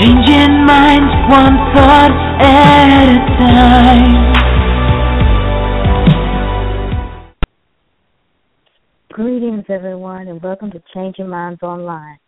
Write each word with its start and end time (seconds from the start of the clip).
Changing 0.00 0.64
minds 0.64 1.12
one 1.28 1.56
thought 1.74 2.10
at 2.40 3.04
a 3.04 3.18
time. 3.36 4.32
Greetings, 9.12 9.64
everyone, 9.68 10.28
and 10.28 10.42
welcome 10.42 10.70
to 10.70 10.82
Changing 10.94 11.28
Minds 11.28 11.62
Online. 11.62 12.18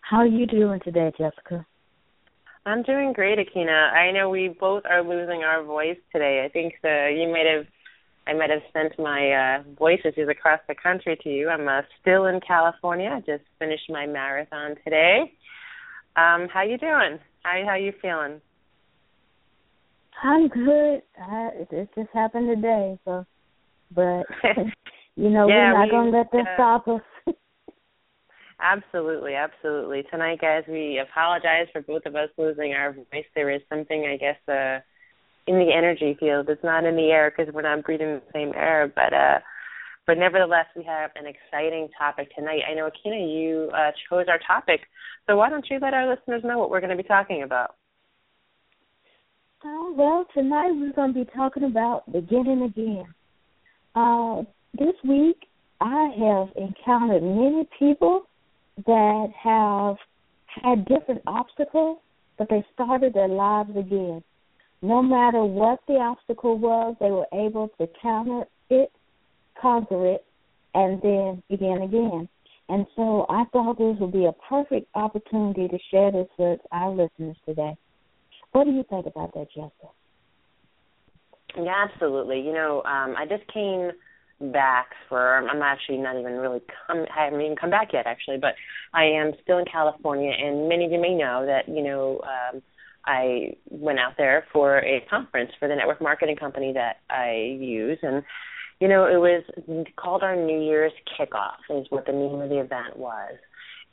How 0.00 0.18
are 0.18 0.26
you 0.28 0.46
doing 0.46 0.78
today, 0.84 1.10
Jessica? 1.18 1.66
I'm 2.64 2.84
doing 2.84 3.12
great, 3.12 3.40
Aikyna. 3.40 3.92
I 3.92 4.12
know 4.12 4.30
we 4.30 4.54
both 4.60 4.84
are 4.88 5.02
losing 5.02 5.42
our 5.42 5.64
voice 5.64 5.98
today. 6.12 6.44
I 6.46 6.48
think 6.48 6.74
the, 6.84 7.12
you 7.18 7.28
might 7.32 7.46
have, 7.52 7.66
I 8.28 8.34
might 8.38 8.50
have 8.50 8.62
sent 8.72 8.96
my 8.96 9.32
uh, 9.32 9.64
voice 9.76 9.98
messages 10.04 10.28
across 10.30 10.60
the 10.68 10.76
country 10.80 11.18
to 11.24 11.28
you. 11.28 11.48
I'm 11.48 11.66
uh, 11.66 11.82
still 12.00 12.26
in 12.26 12.38
California. 12.46 13.10
I 13.12 13.18
just 13.18 13.42
finished 13.58 13.90
my 13.90 14.06
marathon 14.06 14.76
today. 14.84 15.32
Um, 16.18 16.48
how 16.52 16.62
you 16.62 16.78
doing? 16.78 17.18
How 17.44 17.62
how 17.64 17.74
you 17.76 17.92
feeling? 18.02 18.40
I'm 20.24 20.48
good. 20.48 21.02
I, 21.20 21.50
it 21.70 21.88
just 21.94 22.08
happened 22.12 22.48
today, 22.48 22.98
so 23.04 23.24
but 23.94 24.24
you 25.16 25.30
know 25.30 25.46
yeah, 25.46 25.72
we're 25.72 25.72
not 25.74 25.84
we, 25.84 25.90
gonna 25.90 26.10
let 26.10 26.32
that 26.32 26.40
uh, 26.40 26.54
stop 26.54 26.88
us. 26.88 27.02
Absolutely, 28.60 29.34
absolutely. 29.34 30.02
Tonight, 30.10 30.40
guys, 30.40 30.64
we 30.66 30.98
apologize 30.98 31.68
for 31.72 31.80
both 31.80 32.04
of 32.06 32.16
us 32.16 32.28
losing 32.36 32.72
our 32.72 32.92
voice. 32.92 33.24
There 33.36 33.50
is 33.50 33.62
something, 33.68 34.04
I 34.04 34.16
guess, 34.16 34.36
uh, 34.48 34.80
in 35.46 35.60
the 35.60 35.72
energy 35.72 36.16
field. 36.18 36.48
It's 36.48 36.64
not 36.64 36.82
in 36.82 36.96
the 36.96 37.12
air 37.12 37.30
because 37.30 37.54
we're 37.54 37.62
not 37.62 37.84
breathing 37.84 38.14
the 38.14 38.22
same 38.32 38.52
air, 38.56 38.92
but 38.92 39.12
uh, 39.12 39.38
but 40.08 40.16
nevertheless, 40.16 40.64
we 40.74 40.82
have 40.84 41.10
an 41.16 41.26
exciting 41.26 41.86
topic 41.96 42.34
tonight. 42.34 42.62
I 42.68 42.72
know, 42.72 42.88
Aikyna, 42.88 43.30
you 43.30 43.70
uh, 43.74 43.90
chose 44.08 44.24
our 44.26 44.38
topic, 44.38 44.80
so 45.26 45.36
why 45.36 45.50
don't 45.50 45.66
you 45.68 45.78
let 45.80 45.92
our 45.92 46.08
listeners 46.08 46.40
know 46.44 46.58
what 46.58 46.70
we're 46.70 46.80
going 46.80 46.96
to 46.96 47.00
be 47.00 47.06
talking 47.06 47.42
about? 47.42 47.76
Oh, 49.62 49.94
well, 49.94 50.24
tonight 50.32 50.70
we're 50.70 50.94
going 50.94 51.12
to 51.12 51.24
be 51.26 51.30
talking 51.36 51.64
about 51.64 52.10
beginning 52.10 52.62
again. 52.62 53.04
Uh, 53.94 54.44
this 54.72 54.94
week, 55.06 55.46
I 55.82 56.08
have 56.18 56.56
encountered 56.56 57.22
many 57.22 57.68
people 57.78 58.22
that 58.86 59.28
have 59.38 59.96
had 60.46 60.86
different 60.86 61.20
obstacles, 61.26 61.98
but 62.38 62.48
they 62.48 62.64
started 62.72 63.12
their 63.12 63.28
lives 63.28 63.76
again. 63.76 64.22
No 64.80 65.02
matter 65.02 65.44
what 65.44 65.80
the 65.86 65.96
obstacle 65.96 66.56
was, 66.56 66.96
they 66.98 67.10
were 67.10 67.26
able 67.34 67.68
to 67.78 67.86
counter 68.00 68.44
it, 68.70 68.90
conquer 69.60 70.14
it, 70.14 70.24
and 70.74 71.00
then 71.02 71.42
begin 71.48 71.82
again. 71.82 72.28
And 72.68 72.86
so 72.96 73.26
I 73.28 73.44
thought 73.52 73.78
this 73.78 73.96
would 73.98 74.12
be 74.12 74.26
a 74.26 74.32
perfect 74.48 74.88
opportunity 74.94 75.68
to 75.68 75.78
share 75.90 76.12
this 76.12 76.28
with 76.38 76.60
our 76.70 76.90
listeners 76.90 77.36
today. 77.46 77.76
What 78.52 78.64
do 78.64 78.70
you 78.70 78.84
think 78.88 79.06
about 79.06 79.32
that, 79.34 79.48
Jessica? 79.54 79.88
Yeah, 81.56 81.86
absolutely. 81.90 82.40
You 82.40 82.52
know, 82.52 82.82
um, 82.84 83.14
I 83.16 83.24
just 83.28 83.46
came 83.52 83.90
back 84.52 84.90
for 85.08 85.48
I'm 85.48 85.62
actually 85.62 85.98
not 85.98 86.16
even 86.16 86.34
really 86.34 86.60
come 86.86 87.04
I 87.16 87.24
haven't 87.24 87.40
even 87.40 87.56
come 87.56 87.70
back 87.70 87.92
yet 87.92 88.06
actually, 88.06 88.38
but 88.38 88.54
I 88.94 89.04
am 89.04 89.32
still 89.42 89.58
in 89.58 89.64
California 89.64 90.30
and 90.30 90.68
many 90.68 90.84
of 90.84 90.92
you 90.92 91.00
may 91.00 91.14
know 91.14 91.44
that, 91.44 91.68
you 91.68 91.82
know, 91.82 92.20
um 92.22 92.62
I 93.04 93.56
went 93.68 93.98
out 93.98 94.12
there 94.16 94.44
for 94.52 94.78
a 94.78 95.04
conference 95.10 95.50
for 95.58 95.66
the 95.66 95.74
network 95.74 96.00
marketing 96.00 96.36
company 96.36 96.72
that 96.74 96.98
I 97.10 97.56
use 97.58 97.98
and 98.02 98.22
you 98.80 98.88
know, 98.88 99.06
it 99.06 99.18
was 99.18 99.42
called 99.96 100.22
our 100.22 100.36
New 100.36 100.60
Year's 100.60 100.92
kickoff 101.18 101.58
is 101.70 101.86
what 101.90 102.06
the 102.06 102.12
name 102.12 102.40
of 102.40 102.48
the 102.48 102.60
event 102.60 102.96
was. 102.96 103.34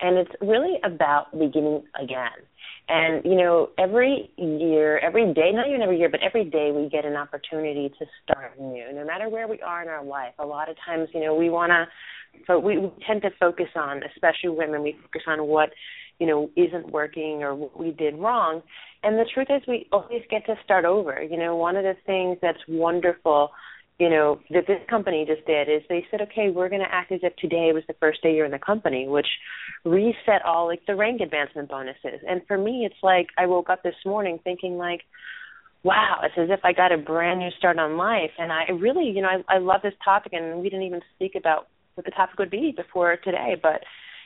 And 0.02 0.18
it's 0.18 0.32
really 0.42 0.76
about 0.84 1.32
beginning 1.32 1.84
again. 2.02 2.44
And 2.88 3.24
you 3.26 3.36
know, 3.36 3.70
every 3.80 4.30
year, 4.38 5.00
every 5.00 5.34
day, 5.34 5.52
not 5.54 5.68
even 5.68 5.82
every 5.82 5.98
year, 5.98 6.10
but 6.10 6.20
every 6.22 6.44
day 6.44 6.72
we 6.72 6.90
get 6.90 7.06
an 7.06 7.16
opportunity 7.16 7.90
to 7.98 8.06
start 8.24 8.60
new. 8.60 8.92
No 8.94 9.06
matter 9.06 9.30
where 9.30 9.48
we 9.48 9.62
are 9.62 9.82
in 9.82 9.88
our 9.88 10.04
life, 10.04 10.34
a 10.38 10.46
lot 10.46 10.70
of 10.70 10.76
times, 10.86 11.10
you 11.14 11.22
know, 11.22 11.34
we 11.34 11.50
want 11.50 11.72
to 11.72 11.86
but 12.48 12.62
we, 12.62 12.78
we 12.78 12.92
tend 13.08 13.22
to 13.24 13.30
focus 13.40 13.70
on, 13.76 14.02
especially 14.14 14.50
women, 14.50 14.84
we 14.84 14.96
focus 15.02 15.24
on 15.28 15.48
what, 15.48 15.70
you 16.20 16.28
know, 16.28 16.50
isn't 16.56 16.92
working 16.92 17.44
or 17.44 17.56
what 17.56 17.78
we 17.78 17.92
did 17.92 18.18
wrong. 18.18 18.62
And 19.04 19.18
the 19.18 19.26
truth 19.34 19.48
is 19.50 19.62
we 19.68 19.88
always 19.92 20.22
get 20.30 20.46
to 20.48 20.56
start 20.64 20.86
over. 20.86 21.22
You 21.22 21.38
know, 21.38 21.56
one 21.56 21.76
of 21.76 21.84
the 21.84 21.96
things 22.06 22.38
that's 22.42 22.60
wonderful 22.68 23.52
you 23.98 24.10
know 24.10 24.40
that 24.50 24.68
this 24.68 24.82
company 24.90 25.26
just 25.26 25.46
did 25.48 25.70
is 25.70 25.82
they 25.88 26.06
said 26.12 26.22
okay 26.22 26.50
we're 26.50 26.70
going 26.70 26.82
to 26.82 26.94
act 26.94 27.12
as 27.12 27.22
if 27.24 27.36
today 27.38 27.72
was 27.74 27.84
the 27.88 27.96
first 28.00 28.22
day 28.22 28.36
you're 28.36 28.46
in 28.46 28.52
the 28.52 28.60
company 28.60 29.08
which 29.08 29.28
reset 29.84 30.44
all 30.46 30.68
like 30.68 30.82
the 30.88 30.96
rank 30.96 31.22
advancement 31.22 31.70
bonuses. 31.70 32.20
And 32.28 32.42
for 32.48 32.58
me 32.58 32.86
it's 32.86 33.02
like 33.02 33.28
i 33.38 33.46
woke 33.46 33.70
up 33.70 33.84
this 33.84 33.96
morning 34.06 34.40
thinking 34.44 34.78
like 34.78 35.02
wow 35.84 36.20
it's 36.24 36.36
as 36.38 36.50
if 36.50 36.60
i 36.64 36.74
got 36.74 36.92
a 36.92 36.98
brand 36.98 37.40
new 37.40 37.50
start 37.58 37.80
on 37.80 37.98
life. 37.98 38.32
And 38.38 38.52
i 38.52 38.66
really 38.72 39.06
you 39.06 39.22
know 39.22 39.30
i 39.30 39.56
i 39.56 39.58
love 39.60 39.82
this 39.82 39.94
topic 40.04 40.34
and 40.34 40.62
we 40.62 40.70
didn't 40.70 40.86
even 40.86 41.02
speak 41.16 41.34
about 41.36 41.68
what 41.96 42.06
the 42.06 42.12
topic 42.12 42.38
would 42.40 42.52
be 42.52 42.74
before 42.76 43.16
today. 43.24 43.56
But 43.62 43.82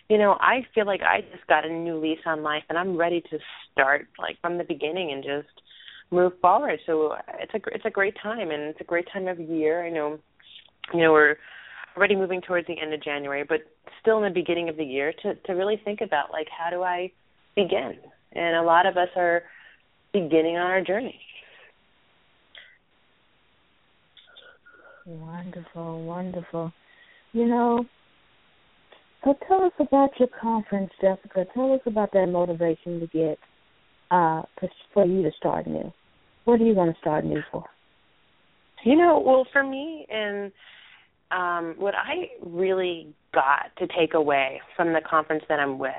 you 0.09 0.17
know 0.17 0.37
i 0.41 0.65
feel 0.73 0.87
like 0.87 1.01
i 1.01 1.21
just 1.21 1.45
got 1.47 1.65
a 1.65 1.69
new 1.71 1.99
lease 1.99 2.25
on 2.25 2.41
life 2.41 2.63
and 2.67 2.77
i'm 2.77 2.97
ready 2.97 3.21
to 3.29 3.37
start 3.71 4.07
like 4.17 4.41
from 4.41 4.57
the 4.57 4.63
beginning 4.63 5.11
and 5.11 5.23
just 5.23 5.53
move 6.11 6.33
forward. 6.41 6.79
So 6.85 7.15
it's 7.39 7.53
a 7.53 7.59
it's 7.73 7.85
a 7.85 7.89
great 7.89 8.15
time, 8.21 8.51
and 8.51 8.63
it's 8.63 8.81
a 8.81 8.85
great 8.85 9.07
time 9.13 9.27
of 9.27 9.39
year. 9.39 9.85
I 9.85 9.89
know, 9.89 10.19
you 10.93 11.01
know, 11.01 11.11
we're 11.11 11.37
already 11.97 12.15
moving 12.15 12.41
towards 12.41 12.67
the 12.67 12.79
end 12.79 12.93
of 12.93 13.03
January, 13.03 13.43
but 13.47 13.59
still 14.01 14.17
in 14.17 14.23
the 14.23 14.29
beginning 14.39 14.69
of 14.69 14.77
the 14.77 14.83
year 14.83 15.13
to 15.23 15.35
to 15.35 15.53
really 15.53 15.79
think 15.83 16.01
about 16.01 16.31
like 16.31 16.47
how 16.55 16.69
do 16.69 16.83
I 16.83 17.11
begin? 17.55 17.97
And 18.33 18.55
a 18.55 18.61
lot 18.61 18.85
of 18.85 18.97
us 18.97 19.09
are 19.15 19.43
beginning 20.13 20.57
on 20.57 20.67
our 20.67 20.81
journey. 20.81 21.19
Wonderful, 25.05 26.03
wonderful. 26.03 26.71
You 27.33 27.47
know, 27.47 27.85
so 29.23 29.35
tell 29.47 29.63
us 29.63 29.71
about 29.79 30.11
your 30.19 30.29
conference, 30.41 30.91
Jessica. 31.01 31.45
Tell 31.53 31.73
us 31.73 31.81
about 31.85 32.11
that 32.13 32.27
motivation 32.27 32.99
to 32.99 33.07
get 33.07 33.37
uh 34.11 34.41
for 34.93 35.05
you 35.05 35.23
to 35.23 35.31
start 35.37 35.67
new. 35.67 35.91
What 36.45 36.61
are 36.61 36.65
you 36.65 36.73
going 36.73 36.93
to 36.93 36.99
start 36.99 37.25
new 37.25 37.41
for? 37.51 37.63
You 38.83 38.95
know, 38.95 39.21
well, 39.23 39.45
for 39.51 39.63
me, 39.63 40.07
and 40.09 40.51
um, 41.31 41.75
what 41.77 41.93
I 41.95 42.29
really 42.41 43.13
got 43.33 43.75
to 43.77 43.87
take 43.97 44.13
away 44.13 44.61
from 44.75 44.93
the 44.93 45.01
conference 45.07 45.43
that 45.49 45.59
I'm 45.59 45.77
with 45.77 45.91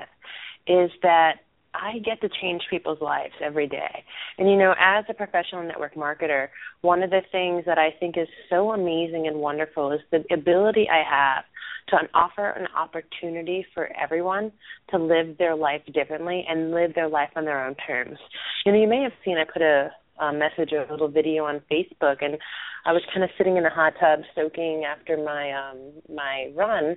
is 0.67 0.91
that 1.03 1.35
I 1.73 1.99
get 1.99 2.21
to 2.21 2.29
change 2.41 2.61
people's 2.69 3.01
lives 3.01 3.33
every 3.43 3.67
day. 3.67 4.03
And 4.37 4.49
you 4.49 4.57
know, 4.57 4.73
as 4.79 5.05
a 5.09 5.13
professional 5.13 5.63
network 5.63 5.95
marketer, 5.95 6.47
one 6.81 7.03
of 7.03 7.09
the 7.09 7.21
things 7.31 7.63
that 7.65 7.77
I 7.77 7.89
think 7.99 8.17
is 8.17 8.27
so 8.49 8.71
amazing 8.71 9.27
and 9.27 9.37
wonderful 9.37 9.91
is 9.91 10.01
the 10.11 10.23
ability 10.33 10.87
I 10.89 11.03
have 11.09 11.45
to 11.89 11.97
offer 12.13 12.49
an 12.51 12.67
opportunity 12.75 13.65
for 13.73 13.89
everyone 14.01 14.51
to 14.89 14.97
live 14.97 15.37
their 15.37 15.55
life 15.55 15.81
differently 15.93 16.45
and 16.47 16.71
live 16.71 16.93
their 16.93 17.09
life 17.09 17.29
on 17.35 17.45
their 17.45 17.65
own 17.65 17.75
terms. 17.87 18.17
You 18.65 18.71
know, 18.71 18.79
you 18.79 18.87
may 18.87 19.01
have 19.03 19.13
seen 19.25 19.37
I 19.37 19.45
put 19.51 19.61
a 19.61 19.91
uh, 20.19 20.31
message 20.31 20.71
or 20.71 20.83
a 20.83 20.91
little 20.91 21.07
video 21.07 21.45
on 21.45 21.61
Facebook, 21.71 22.17
and 22.21 22.37
I 22.85 22.93
was 22.93 23.01
kind 23.13 23.23
of 23.23 23.29
sitting 23.37 23.57
in 23.57 23.63
the 23.63 23.69
hot 23.69 23.93
tub 23.99 24.19
soaking 24.35 24.83
after 24.85 25.17
my 25.17 25.51
um, 25.51 25.93
my 26.13 26.51
run. 26.55 26.95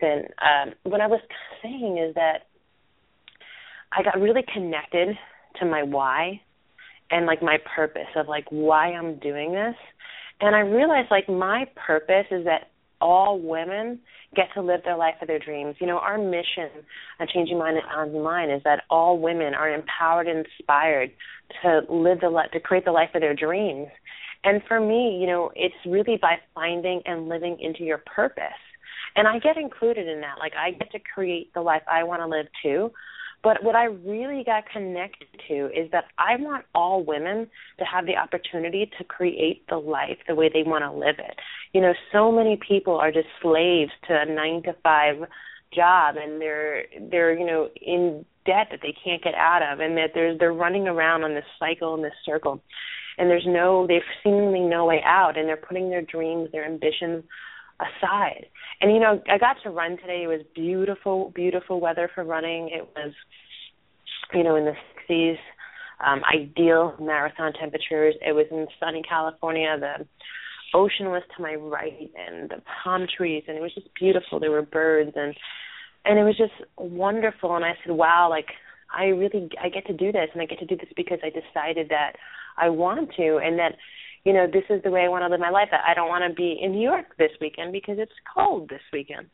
Then 0.00 0.24
um, 0.42 0.74
what 0.82 1.00
I 1.00 1.06
was 1.06 1.20
saying 1.62 1.98
is 1.98 2.14
that 2.14 2.48
I 3.92 4.02
got 4.02 4.20
really 4.20 4.44
connected 4.52 5.16
to 5.60 5.66
my 5.66 5.82
why 5.82 6.40
and 7.10 7.26
like 7.26 7.42
my 7.42 7.58
purpose 7.74 8.08
of 8.16 8.28
like 8.28 8.46
why 8.50 8.92
I'm 8.92 9.18
doing 9.18 9.52
this. 9.52 9.74
And 10.40 10.54
I 10.54 10.60
realized 10.60 11.08
like 11.10 11.28
my 11.28 11.66
purpose 11.86 12.26
is 12.30 12.44
that 12.44 12.70
all 13.00 13.38
women 13.38 14.00
get 14.34 14.46
to 14.54 14.62
live 14.62 14.80
their 14.84 14.96
life 14.96 15.14
of 15.20 15.28
their 15.28 15.38
dreams. 15.38 15.76
You 15.80 15.86
know, 15.86 15.98
our 15.98 16.18
mission 16.18 16.70
at 17.20 17.28
Changing 17.28 17.58
Mind 17.58 17.78
Online 17.94 18.50
is 18.50 18.62
that 18.64 18.82
all 18.90 19.18
women 19.18 19.54
are 19.54 19.72
empowered 19.72 20.26
and 20.26 20.44
inspired 20.44 21.10
to 21.62 21.80
live 21.88 22.20
the 22.20 22.30
life, 22.30 22.50
to 22.52 22.60
create 22.60 22.84
the 22.84 22.92
life 22.92 23.10
of 23.14 23.20
their 23.20 23.34
dreams. 23.34 23.88
And 24.44 24.62
for 24.68 24.80
me, 24.80 25.18
you 25.20 25.26
know, 25.26 25.50
it's 25.54 25.74
really 25.86 26.18
by 26.20 26.36
finding 26.54 27.02
and 27.06 27.28
living 27.28 27.58
into 27.60 27.82
your 27.84 27.98
purpose. 27.98 28.44
And 29.14 29.26
I 29.26 29.38
get 29.38 29.56
included 29.56 30.06
in 30.08 30.20
that. 30.20 30.38
Like 30.38 30.52
I 30.56 30.72
get 30.72 30.90
to 30.92 30.98
create 30.98 31.52
the 31.54 31.62
life 31.62 31.82
I 31.90 32.04
want 32.04 32.20
to 32.20 32.26
live 32.26 32.46
too. 32.62 32.90
But 33.46 33.62
what 33.62 33.76
I 33.76 33.84
really 33.84 34.42
got 34.42 34.64
connected 34.72 35.28
to 35.46 35.66
is 35.66 35.88
that 35.92 36.06
I 36.18 36.34
want 36.34 36.64
all 36.74 37.04
women 37.04 37.46
to 37.78 37.84
have 37.84 38.04
the 38.04 38.16
opportunity 38.16 38.90
to 38.98 39.04
create 39.04 39.64
the 39.68 39.76
life 39.76 40.18
the 40.26 40.34
way 40.34 40.50
they 40.52 40.64
want 40.64 40.82
to 40.82 40.90
live 40.90 41.20
it. 41.20 41.36
You 41.72 41.80
know, 41.80 41.92
so 42.10 42.32
many 42.32 42.58
people 42.68 42.96
are 42.96 43.12
just 43.12 43.28
slaves 43.40 43.92
to 44.08 44.20
a 44.20 44.24
9 44.26 44.64
to 44.64 44.74
5 44.82 45.28
job 45.72 46.16
and 46.16 46.40
they're 46.40 46.86
they're, 47.08 47.38
you 47.38 47.46
know, 47.46 47.68
in 47.80 48.24
debt 48.46 48.66
that 48.72 48.80
they 48.82 48.94
can't 49.04 49.22
get 49.22 49.36
out 49.36 49.62
of 49.62 49.78
and 49.78 49.96
that 49.96 50.10
they're 50.12 50.36
they're 50.36 50.52
running 50.52 50.88
around 50.88 51.22
on 51.22 51.34
this 51.34 51.44
cycle 51.60 51.94
and 51.94 52.02
this 52.02 52.18
circle. 52.24 52.60
And 53.16 53.30
there's 53.30 53.46
no 53.46 53.86
there's 53.86 54.02
seemingly 54.24 54.62
no 54.62 54.86
way 54.86 55.02
out 55.04 55.38
and 55.38 55.46
they're 55.46 55.56
putting 55.56 55.88
their 55.88 56.02
dreams, 56.02 56.48
their 56.50 56.66
ambitions 56.66 57.22
aside. 57.80 58.46
And 58.80 58.92
you 58.92 59.00
know, 59.00 59.22
I 59.30 59.38
got 59.38 59.56
to 59.62 59.70
run 59.70 59.96
today. 59.98 60.24
It 60.24 60.28
was 60.28 60.42
beautiful, 60.54 61.32
beautiful 61.34 61.80
weather 61.80 62.10
for 62.14 62.24
running. 62.24 62.68
It 62.68 62.88
was 62.94 63.12
you 64.32 64.42
know, 64.42 64.56
in 64.56 64.64
the 64.64 64.74
60s, 65.08 65.36
um, 66.04 66.22
ideal 66.32 66.94
marathon 67.00 67.52
temperatures. 67.52 68.14
It 68.26 68.32
was 68.32 68.46
in 68.50 68.66
sunny 68.80 69.02
California. 69.08 69.76
The 69.78 70.06
ocean 70.74 71.06
was 71.06 71.22
to 71.36 71.42
my 71.42 71.54
right, 71.54 72.10
and 72.16 72.50
the 72.50 72.62
palm 72.82 73.06
trees, 73.16 73.44
and 73.48 73.56
it 73.56 73.60
was 73.60 73.74
just 73.74 73.88
beautiful. 73.98 74.40
There 74.40 74.50
were 74.50 74.62
birds, 74.62 75.12
and 75.16 75.34
and 76.04 76.18
it 76.18 76.22
was 76.22 76.36
just 76.36 76.52
wonderful. 76.76 77.56
And 77.56 77.64
I 77.64 77.72
said, 77.84 77.92
wow, 77.92 78.28
like 78.28 78.48
I 78.94 79.06
really 79.06 79.48
I 79.62 79.68
get 79.68 79.86
to 79.86 79.92
do 79.92 80.12
this, 80.12 80.28
and 80.32 80.42
I 80.42 80.46
get 80.46 80.58
to 80.58 80.66
do 80.66 80.76
this 80.76 80.92
because 80.96 81.18
I 81.22 81.30
decided 81.30 81.88
that 81.88 82.12
I 82.58 82.68
want 82.68 83.10
to, 83.16 83.38
and 83.38 83.58
that 83.58 83.76
you 84.26 84.32
know 84.32 84.46
this 84.46 84.64
is 84.68 84.82
the 84.82 84.90
way 84.90 85.04
I 85.04 85.08
want 85.08 85.22
to 85.22 85.28
live 85.28 85.40
my 85.40 85.50
life. 85.50 85.68
I 85.72 85.94
don't 85.94 86.08
want 86.08 86.24
to 86.28 86.34
be 86.34 86.58
in 86.60 86.72
New 86.72 86.82
York 86.82 87.16
this 87.16 87.30
weekend 87.40 87.72
because 87.72 87.96
it's 87.98 88.12
cold 88.34 88.68
this 88.68 88.82
weekend 88.92 89.28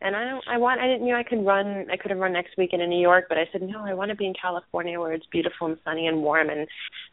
and 0.00 0.14
I 0.14 0.24
don't 0.24 0.44
I 0.48 0.58
want 0.58 0.80
I 0.80 0.86
didn't 0.86 1.06
you 1.06 1.12
know 1.12 1.18
I 1.18 1.22
could 1.22 1.44
run 1.44 1.86
I 1.90 1.96
could 1.96 2.10
have 2.10 2.20
run 2.20 2.32
next 2.32 2.56
weekend 2.58 2.82
in 2.82 2.90
New 2.90 3.00
York, 3.00 3.26
but 3.28 3.38
I 3.38 3.48
said 3.52 3.62
no, 3.62 3.84
I 3.84 3.94
want 3.94 4.10
to 4.10 4.16
be 4.16 4.26
in 4.26 4.34
California 4.40 5.00
where 5.00 5.12
it's 5.12 5.26
beautiful 5.26 5.68
and 5.68 5.78
sunny 5.84 6.06
and 6.06 6.22
warm 6.22 6.50
and 6.50 6.66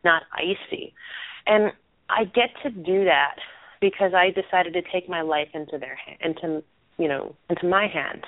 not 0.04 0.24
icy. 0.34 0.94
And 1.46 1.72
I 2.10 2.26
get 2.26 2.50
to 2.64 2.70
do 2.70 3.06
that 3.06 3.36
because 3.80 4.14
I 4.14 4.30
decided 4.30 4.74
to 4.74 4.82
take 4.92 5.10
my 5.10 5.22
life 5.22 5.50
into 5.54 5.78
their 5.78 5.96
hand 5.96 6.18
into 6.22 6.64
you 6.98 7.08
know 7.08 7.36
into 7.50 7.68
my 7.68 7.88
hands. 7.88 8.24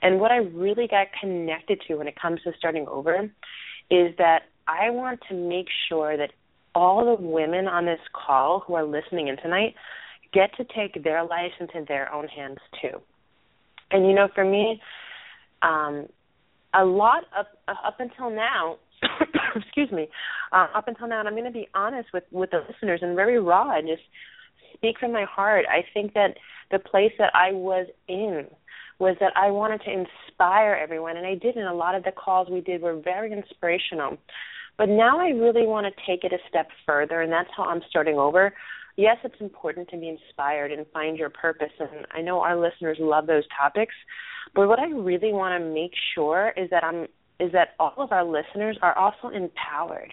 And 0.00 0.20
what 0.20 0.30
I 0.30 0.36
really 0.36 0.86
got 0.86 1.08
connected 1.20 1.82
to 1.88 1.96
when 1.96 2.06
it 2.06 2.14
comes 2.20 2.40
to 2.42 2.52
starting 2.56 2.86
over 2.86 3.28
is 3.90 4.14
that 4.18 4.42
I 4.68 4.90
want 4.90 5.20
to 5.28 5.34
make 5.34 5.66
sure 5.88 6.16
that 6.16 6.30
all 6.74 7.04
the 7.04 7.22
women 7.22 7.66
on 7.66 7.84
this 7.86 8.00
call 8.12 8.62
who 8.66 8.74
are 8.74 8.84
listening 8.84 9.28
in 9.28 9.36
tonight 9.36 9.74
get 10.32 10.50
to 10.56 10.64
take 10.76 11.02
their 11.02 11.24
lives 11.24 11.54
into 11.60 11.84
their 11.86 12.12
own 12.12 12.28
hands 12.28 12.58
too. 12.80 13.00
And 13.90 14.06
you 14.06 14.14
know, 14.14 14.28
for 14.34 14.44
me, 14.44 14.80
um, 15.62 16.06
a 16.74 16.84
lot 16.84 17.24
up 17.38 17.48
up 17.68 17.96
until 17.98 18.30
now, 18.30 18.76
excuse 19.56 19.90
me, 19.90 20.08
uh, 20.52 20.66
up 20.74 20.88
until 20.88 21.08
now, 21.08 21.20
and 21.20 21.28
I'm 21.28 21.34
going 21.34 21.44
to 21.44 21.50
be 21.50 21.68
honest 21.74 22.08
with 22.12 22.24
with 22.30 22.50
the 22.50 22.60
listeners 22.68 23.00
and 23.02 23.16
very 23.16 23.40
raw 23.40 23.76
and 23.76 23.88
just 23.88 24.02
speak 24.74 24.96
from 24.98 25.12
my 25.12 25.24
heart. 25.24 25.64
I 25.70 25.82
think 25.94 26.14
that 26.14 26.36
the 26.70 26.78
place 26.78 27.12
that 27.18 27.32
I 27.34 27.52
was 27.52 27.86
in 28.08 28.46
was 28.98 29.16
that 29.20 29.32
I 29.36 29.50
wanted 29.50 29.80
to 29.82 29.92
inspire 29.92 30.74
everyone, 30.74 31.16
and 31.16 31.26
I 31.26 31.34
did. 31.34 31.56
And 31.56 31.66
a 31.66 31.74
lot 31.74 31.94
of 31.94 32.04
the 32.04 32.12
calls 32.12 32.48
we 32.50 32.60
did 32.60 32.82
were 32.82 33.00
very 33.00 33.32
inspirational. 33.32 34.18
But 34.78 34.88
now 34.88 35.20
I 35.20 35.30
really 35.30 35.66
want 35.66 35.86
to 35.86 36.02
take 36.06 36.24
it 36.24 36.32
a 36.32 36.38
step 36.48 36.68
further, 36.86 37.20
and 37.20 37.30
that's 37.30 37.50
how 37.54 37.64
I'm 37.64 37.82
starting 37.90 38.16
over 38.16 38.54
yes, 38.98 39.16
it's 39.22 39.40
important 39.40 39.88
to 39.88 39.96
be 39.96 40.08
inspired 40.08 40.72
and 40.72 40.84
find 40.92 41.16
your 41.16 41.30
purpose. 41.30 41.72
And 41.78 42.04
I 42.10 42.20
know 42.20 42.40
our 42.40 42.56
listeners 42.60 42.98
love 43.00 43.26
those 43.26 43.44
topics. 43.56 43.94
But 44.54 44.68
what 44.68 44.80
I 44.80 44.88
really 44.88 45.32
want 45.32 45.58
to 45.58 45.72
make 45.72 45.92
sure 46.14 46.52
is 46.56 46.68
that 46.70 46.84
I'm 46.84 47.06
is 47.40 47.52
that 47.52 47.76
all 47.78 47.94
of 47.98 48.10
our 48.10 48.24
listeners 48.24 48.76
are 48.82 48.98
also 48.98 49.28
empowered. 49.28 50.12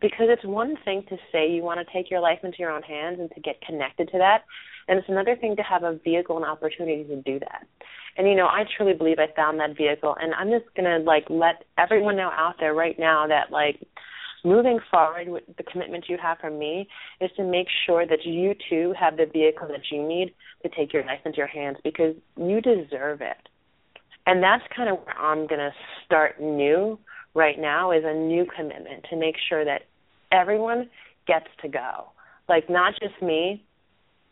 Because 0.00 0.26
it's 0.30 0.44
one 0.44 0.76
thing 0.84 1.02
to 1.08 1.16
say 1.32 1.50
you 1.50 1.62
want 1.62 1.80
to 1.84 1.92
take 1.92 2.10
your 2.10 2.20
life 2.20 2.38
into 2.44 2.58
your 2.58 2.70
own 2.70 2.82
hands 2.82 3.18
and 3.20 3.30
to 3.34 3.40
get 3.40 3.60
connected 3.62 4.08
to 4.12 4.18
that. 4.18 4.44
And 4.86 4.98
it's 4.98 5.08
another 5.08 5.36
thing 5.36 5.56
to 5.56 5.62
have 5.62 5.82
a 5.82 5.98
vehicle 6.04 6.36
and 6.36 6.46
opportunity 6.46 7.04
to 7.04 7.16
do 7.22 7.38
that. 7.40 7.66
And 8.16 8.28
you 8.28 8.34
know, 8.34 8.46
I 8.46 8.64
truly 8.76 8.94
believe 8.94 9.18
I 9.18 9.34
found 9.34 9.60
that 9.60 9.76
vehicle 9.76 10.16
and 10.20 10.34
I'm 10.34 10.50
just 10.50 10.72
gonna 10.76 10.98
like 10.98 11.24
let 11.28 11.64
everyone 11.76 12.16
know 12.16 12.30
out 12.32 12.54
there 12.58 12.74
right 12.74 12.98
now 12.98 13.26
that 13.26 13.50
like 13.50 13.80
moving 14.44 14.78
forward 14.90 15.28
with 15.28 15.44
the 15.56 15.62
commitment 15.64 16.06
you 16.08 16.16
have 16.20 16.38
from 16.38 16.58
me 16.58 16.88
is 17.20 17.30
to 17.36 17.44
make 17.44 17.66
sure 17.86 18.06
that 18.06 18.24
you 18.24 18.54
too 18.70 18.94
have 18.98 19.16
the 19.16 19.26
vehicle 19.26 19.68
that 19.68 19.82
you 19.90 20.06
need 20.06 20.34
to 20.62 20.68
take 20.70 20.92
your 20.92 21.04
life 21.04 21.20
into 21.24 21.38
your 21.38 21.46
hands 21.46 21.76
because 21.84 22.14
you 22.36 22.60
deserve 22.60 23.20
it. 23.20 23.36
And 24.26 24.42
that's 24.42 24.62
kind 24.76 24.88
of 24.88 24.98
where 24.98 25.18
I'm 25.18 25.46
going 25.46 25.60
to 25.60 25.72
start 26.04 26.40
new 26.40 26.98
right 27.34 27.58
now 27.58 27.92
is 27.92 28.02
a 28.04 28.14
new 28.14 28.46
commitment 28.46 29.04
to 29.10 29.16
make 29.16 29.36
sure 29.48 29.64
that 29.64 29.82
everyone 30.32 30.88
gets 31.26 31.46
to 31.62 31.68
go. 31.68 32.08
Like 32.48 32.68
not 32.68 32.94
just 33.00 33.20
me, 33.22 33.64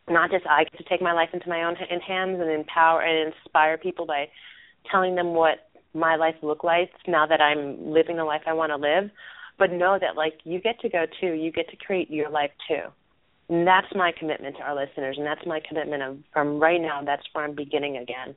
not 0.08 0.30
just 0.30 0.46
I 0.46 0.64
get 0.64 0.78
to 0.78 0.84
take 0.84 1.02
my 1.02 1.12
life 1.12 1.30
into 1.32 1.48
my 1.48 1.64
own 1.64 1.76
hands 1.76 2.40
and 2.40 2.50
empower 2.50 3.02
and 3.02 3.32
inspire 3.32 3.76
people 3.76 4.06
by 4.06 4.28
telling 4.90 5.14
them 5.14 5.34
what 5.34 5.68
my 5.94 6.16
life 6.16 6.36
look 6.42 6.62
like 6.62 6.90
now 7.06 7.26
that 7.26 7.40
I'm 7.40 7.90
living 7.90 8.16
the 8.16 8.24
life 8.24 8.42
I 8.46 8.52
want 8.52 8.70
to 8.70 8.76
live, 8.76 9.10
but 9.58 9.72
know 9.72 9.98
that 10.00 10.16
like 10.16 10.34
you 10.44 10.60
get 10.60 10.78
to 10.80 10.88
go 10.88 11.06
too. 11.20 11.32
You 11.32 11.50
get 11.50 11.68
to 11.70 11.76
create 11.76 12.10
your 12.10 12.30
life 12.30 12.50
too. 12.68 12.82
And 13.48 13.66
that's 13.66 13.86
my 13.94 14.12
commitment 14.18 14.56
to 14.56 14.62
our 14.62 14.74
listeners 14.74 15.16
and 15.18 15.26
that's 15.26 15.46
my 15.46 15.60
commitment 15.66 16.02
of 16.02 16.18
from 16.32 16.58
right 16.58 16.80
now 16.80 17.02
that's 17.04 17.22
where 17.32 17.44
i'm 17.44 17.54
beginning 17.54 17.96
again 17.96 18.34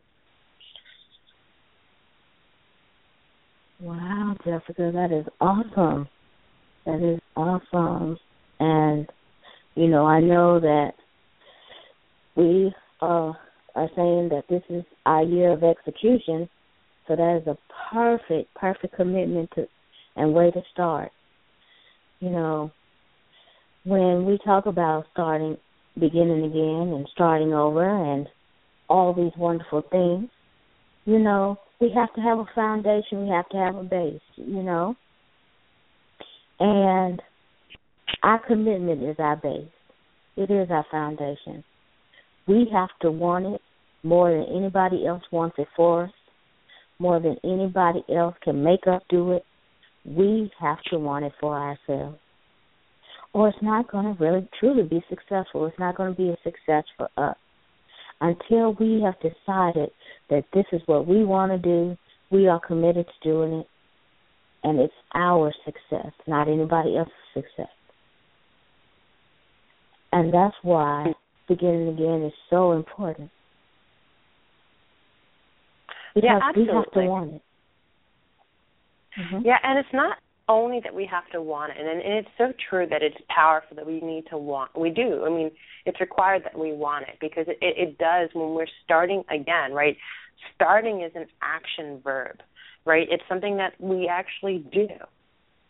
wow 3.82 4.36
jessica 4.46 4.92
that 4.94 5.12
is 5.12 5.26
awesome. 5.40 6.08
That 6.86 7.02
is 7.02 7.20
awesome. 7.36 8.18
And 8.60 9.08
you 9.76 9.88
know 9.88 10.06
i 10.06 10.20
know 10.20 10.60
that 10.60 10.92
we 12.36 12.74
uh, 13.02 13.34
are 13.76 13.90
saying 13.96 14.30
that 14.30 14.44
this 14.50 14.64
is 14.70 14.84
our 15.06 15.24
year 15.24 15.52
of 15.52 15.64
execution. 15.64 16.50
So 17.08 17.16
that 17.16 17.42
is 17.42 17.48
a 17.48 17.58
perfect 17.92 18.54
perfect 18.56 18.96
commitment 18.96 19.50
to 19.56 19.68
and 20.16 20.34
way 20.34 20.52
to 20.52 20.62
start. 20.72 21.12
You 22.20 22.30
know, 22.30 22.72
when 23.86 24.26
we 24.26 24.38
talk 24.44 24.66
about 24.66 25.06
starting, 25.14 25.58
beginning 26.00 26.44
again, 26.44 26.94
and 26.96 27.08
starting 27.14 27.54
over, 27.54 27.88
and 28.14 28.28
all 28.90 29.14
these 29.14 29.32
wonderful 29.38 29.84
things, 29.90 30.30
you 31.06 31.20
know, 31.20 31.58
we 31.80 31.92
have 31.96 32.14
to 32.14 32.22
have 32.22 32.40
a 32.40 32.46
foundation. 32.54 33.24
We 33.24 33.30
have 33.30 33.50
to 33.50 33.58
have 33.58 33.76
a 33.76 33.84
base. 33.84 34.22
You 34.36 34.64
know, 34.64 34.96
and 36.60 37.22
our 38.24 38.46
commitment 38.46 39.04
is 39.04 39.16
our 39.20 39.38
base. 39.38 39.70
It 40.36 40.52
is 40.52 40.70
our 40.70 40.86
foundation. 40.92 41.64
We 42.48 42.68
have 42.72 42.90
to 43.02 43.12
want 43.12 43.46
it 43.46 43.62
more 44.04 44.32
than 44.32 44.56
anybody 44.56 45.06
else 45.06 45.24
wants 45.32 45.56
it 45.60 45.68
for 45.76 46.06
us, 46.06 46.12
more 47.00 47.20
than 47.20 47.38
anybody 47.44 48.04
else 48.14 48.36
can 48.44 48.64
make 48.64 48.88
us 48.88 49.02
do 49.10 49.34
it, 49.34 49.44
we 50.06 50.52
have 50.60 50.82
to 50.90 50.98
want 50.98 51.26
it 51.26 51.34
for 51.40 51.56
ourselves. 51.56 52.18
Or 53.34 53.50
it's 53.50 53.58
not 53.62 53.92
going 53.92 54.06
to 54.16 54.24
really 54.24 54.48
truly 54.60 54.84
be 54.84 55.04
successful. 55.10 55.66
It's 55.68 55.78
not 55.78 55.96
going 55.96 56.12
to 56.12 56.18
be 56.18 56.30
a 56.30 56.38
success 56.44 56.84
for 56.98 57.10
us. 57.18 57.36
Until 58.22 58.74
we 58.74 59.02
have 59.02 59.16
decided 59.22 59.92
that 60.30 60.46
this 60.54 60.66
is 60.72 60.82
what 60.86 61.08
we 61.08 61.24
want 61.24 61.52
to 61.52 61.58
do, 61.58 61.98
we 62.32 62.48
are 62.48 62.60
committed 62.60 63.06
to 63.06 63.30
doing 63.30 63.54
it, 63.60 63.68
and 64.64 64.80
it's 64.80 64.94
our 65.16 65.54
success, 65.66 66.12
not 66.28 66.48
anybody 66.48 66.98
else's 66.98 67.14
success. 67.34 67.72
And 70.12 70.34
that's 70.34 70.56
why 70.64 71.14
beginning 71.48 71.90
again 71.90 72.24
is 72.24 72.34
so 72.50 72.74
important. 72.74 73.30
Because 76.14 76.28
yeah, 76.28 76.40
absolutely. 76.42 76.74
we 76.74 76.78
have 76.78 76.92
to 76.92 77.00
want 77.02 77.34
it. 77.36 77.42
Mm-hmm. 79.20 79.46
Yeah, 79.46 79.58
and 79.64 79.80
it's 79.80 79.94
not 79.94 80.18
only 80.50 80.82
that 80.84 80.94
we 80.94 81.06
have 81.06 81.30
to 81.32 81.42
want 81.42 81.72
it, 81.72 81.78
and, 81.80 82.02
and 82.02 82.14
it's 82.14 82.30
so 82.38 82.52
true 82.70 82.88
that 82.90 83.02
it's 83.02 83.16
powerful 83.30 83.76
that 83.78 83.86
we 83.86 84.02
need 84.02 84.26
to 84.32 84.38
want. 84.38 84.78
We 84.78 84.90
do. 84.90 85.24
I 85.26 85.30
mean, 85.30 85.52
it's 85.86 86.02
required 86.02 86.44
that 86.44 86.58
we 86.58 86.74
want 86.74 87.08
it 87.08 87.18
because 87.22 87.46
it, 87.48 87.58
it, 87.62 87.78
it 87.78 87.98
does 87.98 88.30
when 88.34 88.54
we're 88.56 88.68
starting 88.84 89.24
again, 89.30 89.72
right? 89.72 89.96
Starting 90.56 91.02
is 91.02 91.12
an 91.16 91.28
action 91.42 92.02
verb, 92.04 92.38
right? 92.86 93.08
It's 93.10 93.24
something 93.30 93.58
that 93.58 93.74
we 93.80 94.10
actually 94.10 94.66
do. 94.74 94.88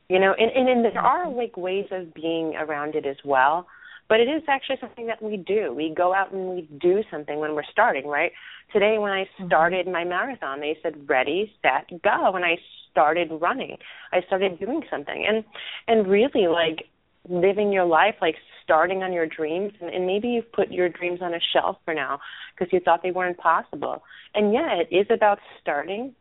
You 0.08 0.20
know, 0.20 0.34
and, 0.40 0.50
and, 0.52 0.68
and 0.68 0.86
there 0.86 1.02
are 1.02 1.30
like 1.30 1.56
ways 1.56 1.86
of 1.92 2.14
being 2.16 2.56
around 2.56 2.96
it 2.96 3.06
as 3.06 3.18
well. 3.24 3.68
But 4.08 4.20
it 4.20 4.28
is 4.28 4.42
actually 4.48 4.78
something 4.82 5.06
that 5.06 5.22
we 5.22 5.38
do. 5.38 5.72
We 5.72 5.94
go 5.96 6.16
out 6.16 6.34
and 6.34 6.50
we 6.50 6.68
do 6.82 7.04
something 7.12 7.38
when 7.38 7.54
we're 7.54 7.62
starting, 7.72 8.08
right? 8.08 8.32
Today 8.74 8.98
when 8.98 9.12
I 9.12 9.26
mm-hmm. 9.26 9.46
started 9.46 9.86
my 9.88 10.04
marathon, 10.04 10.62
they 10.62 10.78
said 10.82 11.08
ready, 11.08 11.54
set, 11.62 11.90
go, 12.02 12.32
and 12.34 12.44
I 12.44 12.58
started 13.00 13.32
running. 13.42 13.78
I 14.12 14.22
started 14.28 14.60
doing 14.60 14.82
something, 14.90 15.26
and 15.28 15.44
and 15.88 16.08
really 16.10 16.48
like 16.48 16.86
living 17.28 17.72
your 17.72 17.86
life, 17.86 18.16
like 18.22 18.36
starting 18.64 19.04
on 19.04 19.14
your 19.14 19.26
dreams, 19.26 19.72
and, 19.82 19.90
and 19.90 20.06
maybe 20.06 20.28
you've 20.28 20.52
put 20.52 20.72
your 20.72 20.90
dreams 20.90 21.20
on 21.22 21.34
a 21.34 21.40
shelf 21.54 21.78
for 21.86 21.94
now 21.94 22.20
because 22.54 22.72
you 22.74 22.80
thought 22.80 23.02
they 23.02 23.12
weren't 23.12 23.38
possible. 23.38 24.04
And 24.36 24.54
yeah, 24.54 24.82
it 24.82 24.94
is 24.94 25.08
about 25.10 25.40
starting, 25.62 26.14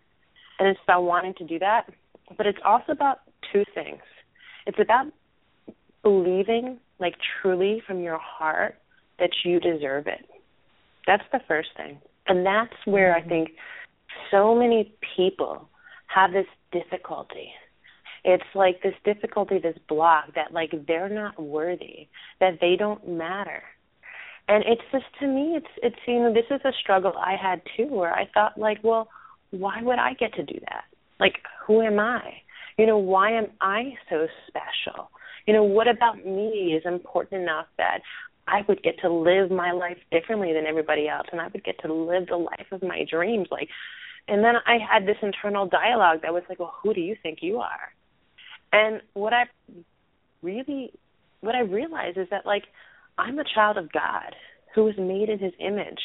and 0.59 0.69
it's 0.69 0.81
about 0.85 1.03
wanting 1.03 1.35
to 1.35 1.45
do 1.45 1.59
that, 1.59 1.87
but 2.37 2.47
it's 2.47 2.59
also 2.65 2.93
about 2.93 3.19
two 3.53 3.65
things. 3.75 4.03
It's 4.67 4.79
about 4.79 5.07
believing 6.03 6.79
like 7.01 7.15
truly 7.41 7.83
from 7.87 8.01
your 8.01 8.19
heart 8.19 8.77
that 9.19 9.31
you 9.45 9.61
deserve 9.61 10.07
it. 10.07 10.25
That's 11.07 11.25
the 11.33 11.41
first 11.49 11.71
thing. 11.77 11.99
And 12.27 12.45
that's 12.45 12.75
where 12.85 13.15
I 13.15 13.21
mm-hmm. 13.21 13.29
think 13.29 13.49
so 14.31 14.55
many 14.55 14.93
people 15.17 15.69
have 16.09 16.33
this 16.33 16.47
difficulty. 16.73 17.51
It's 18.25 18.45
like 18.55 18.83
this 18.83 18.95
difficulty, 19.05 19.59
this 19.59 19.79
block 19.89 20.35
that 20.35 20.53
like 20.53 20.73
they're 20.87 21.09
not 21.09 21.41
worthy, 21.41 22.09
that 22.41 22.59
they 22.61 22.77
don't 22.77 23.07
matter. 23.09 23.63
And 24.49 24.65
it's 24.67 24.83
just 24.93 25.05
to 25.21 25.27
me 25.27 25.57
it's 25.57 25.67
it's 25.83 25.97
you 26.07 26.21
know, 26.21 26.33
this 26.35 26.47
is 26.51 26.61
a 26.65 26.73
struggle 26.83 27.13
I 27.17 27.37
had 27.41 27.61
too 27.77 27.87
where 27.87 28.13
I 28.13 28.29
thought 28.35 28.59
like, 28.59 28.79
well, 28.83 29.09
why 29.51 29.81
would 29.83 29.99
I 29.99 30.15
get 30.15 30.35
to 30.35 30.43
do 30.43 30.59
that? 30.69 30.85
Like 31.21 31.35
who 31.67 31.83
am 31.83 31.99
I? 31.99 32.23
You 32.77 32.87
know, 32.87 32.99
why 32.99 33.33
am 33.33 33.47
I 33.61 33.95
so 34.09 34.27
special? 34.47 35.11
You 35.47 35.55
know, 35.55 35.65
what 35.65 35.89
about 35.89 36.25
me 36.25 36.75
is 36.77 36.83
important 36.85 37.43
enough 37.43 37.67
that 37.79 38.01
I 38.47 38.63
would 38.69 38.83
get 38.83 38.99
to 39.01 39.13
live 39.13 39.51
my 39.51 39.73
life 39.73 39.99
differently 40.11 40.53
than 40.53 40.67
everybody 40.67 41.09
else 41.09 41.27
and 41.31 41.41
I 41.41 41.49
would 41.49 41.65
get 41.65 41.79
to 41.81 41.93
live 41.93 42.29
the 42.29 42.37
life 42.37 42.67
of 42.73 42.83
my 42.83 43.05
dreams 43.09 43.49
like 43.51 43.69
and 44.29 44.45
then 44.45 44.55
I 44.67 44.79
had 44.79 45.07
this 45.07 45.17
internal 45.23 45.67
dialogue 45.67 46.21
that 46.23 46.33
was 46.33 46.43
like, 46.49 46.59
Well, 46.59 46.75
who 46.83 46.95
do 46.95 47.01
you 47.01 47.17
think 47.23 47.39
you 47.43 47.59
are? 47.59 47.93
And 48.73 49.01
what 49.15 49.33
I 49.33 49.45
really 50.43 50.93
what 51.41 51.55
I 51.55 51.61
realized 51.61 52.19
is 52.19 52.29
that 52.31 52.47
like 52.47 52.65
I'm 53.17 53.39
a 53.39 53.45
child 53.55 53.77
of 53.77 53.93
God 53.93 54.35
who 54.75 54.85
was 54.85 54.95
made 54.97 55.29
in 55.29 55.39
his 55.39 55.53
image. 55.59 56.01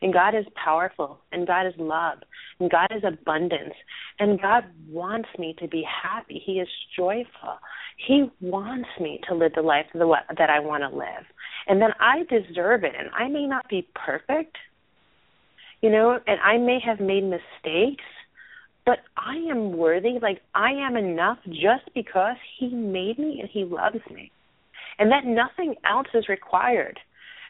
And 0.00 0.12
God 0.12 0.34
is 0.34 0.44
powerful, 0.54 1.18
and 1.32 1.44
God 1.44 1.66
is 1.66 1.72
love, 1.76 2.18
and 2.60 2.70
God 2.70 2.86
is 2.96 3.02
abundance, 3.02 3.74
and 4.20 4.40
God 4.40 4.64
wants 4.88 5.28
me 5.38 5.56
to 5.58 5.66
be 5.66 5.82
happy. 5.82 6.40
He 6.44 6.60
is 6.60 6.68
joyful. 6.96 7.58
He 8.06 8.30
wants 8.40 8.88
me 9.00 9.20
to 9.28 9.34
live 9.34 9.52
the 9.56 9.62
life 9.62 9.86
that 9.96 10.50
I 10.50 10.60
want 10.60 10.84
to 10.84 10.96
live. 10.96 11.24
And 11.66 11.82
then 11.82 11.90
I 11.98 12.22
deserve 12.30 12.84
it. 12.84 12.92
And 12.96 13.08
I 13.12 13.28
may 13.28 13.46
not 13.46 13.68
be 13.68 13.88
perfect, 13.94 14.56
you 15.80 15.90
know, 15.90 16.18
and 16.26 16.40
I 16.40 16.58
may 16.58 16.78
have 16.84 17.00
made 17.00 17.24
mistakes, 17.24 18.04
but 18.84 18.98
I 19.16 19.36
am 19.50 19.76
worthy. 19.76 20.18
Like, 20.20 20.40
I 20.54 20.70
am 20.70 20.96
enough 20.96 21.38
just 21.46 21.92
because 21.94 22.36
He 22.58 22.68
made 22.68 23.18
me 23.18 23.38
and 23.40 23.48
He 23.52 23.64
loves 23.64 24.00
me. 24.12 24.32
And 24.98 25.12
that 25.12 25.24
nothing 25.24 25.76
else 25.88 26.08
is 26.14 26.28
required. 26.28 26.98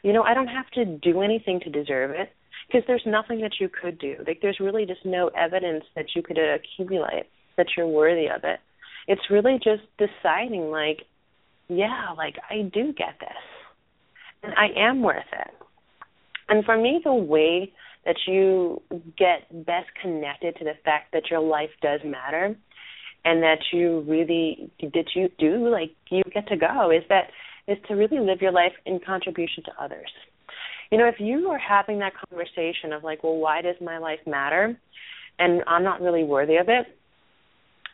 You 0.03 0.13
know, 0.13 0.23
I 0.23 0.33
don't 0.33 0.47
have 0.47 0.69
to 0.71 0.85
do 0.85 1.21
anything 1.21 1.59
to 1.61 1.69
deserve 1.69 2.11
it 2.11 2.29
because 2.67 2.83
there's 2.87 3.03
nothing 3.05 3.41
that 3.41 3.53
you 3.59 3.69
could 3.69 3.97
do. 3.99 4.15
Like, 4.27 4.39
there's 4.41 4.59
really 4.59 4.85
just 4.85 5.05
no 5.05 5.29
evidence 5.29 5.83
that 5.95 6.05
you 6.15 6.21
could 6.21 6.37
accumulate 6.37 7.25
that 7.57 7.67
you're 7.75 7.87
worthy 7.87 8.27
of 8.27 8.43
it. 8.43 8.59
It's 9.07 9.21
really 9.31 9.59
just 9.63 9.81
deciding, 9.97 10.69
like, 10.69 10.99
yeah, 11.67 12.09
like, 12.15 12.35
I 12.49 12.61
do 12.61 12.93
get 12.93 13.15
this. 13.19 13.29
And 14.43 14.53
I 14.53 14.67
am 14.77 15.01
worth 15.01 15.17
it. 15.33 15.51
And 16.47 16.63
for 16.63 16.77
me, 16.77 17.01
the 17.03 17.13
way 17.13 17.73
that 18.05 18.15
you 18.27 18.81
get 19.17 19.65
best 19.65 19.87
connected 20.01 20.55
to 20.57 20.63
the 20.63 20.73
fact 20.83 21.11
that 21.13 21.29
your 21.29 21.41
life 21.41 21.69
does 21.81 21.99
matter 22.03 22.55
and 23.25 23.43
that 23.43 23.59
you 23.73 24.01
really 24.07 24.71
that 24.81 25.15
you 25.15 25.29
do 25.37 25.69
like 25.69 25.91
you 26.09 26.23
get 26.33 26.47
to 26.47 26.55
go 26.55 26.91
is 26.91 27.03
that 27.09 27.29
is 27.67 27.77
to 27.87 27.93
really 27.93 28.19
live 28.19 28.41
your 28.41 28.51
life 28.51 28.71
in 28.85 28.99
contribution 29.05 29.63
to 29.63 29.71
others. 29.83 30.09
You 30.91 30.97
know, 30.97 31.07
if 31.07 31.19
you 31.19 31.49
are 31.49 31.59
having 31.59 31.99
that 31.99 32.13
conversation 32.29 32.93
of 32.93 33.03
like, 33.03 33.23
well, 33.23 33.37
why 33.37 33.61
does 33.61 33.75
my 33.79 33.99
life 33.99 34.19
matter? 34.25 34.79
And 35.37 35.63
I'm 35.67 35.83
not 35.83 36.01
really 36.01 36.23
worthy 36.23 36.55
of 36.55 36.67
it. 36.67 36.87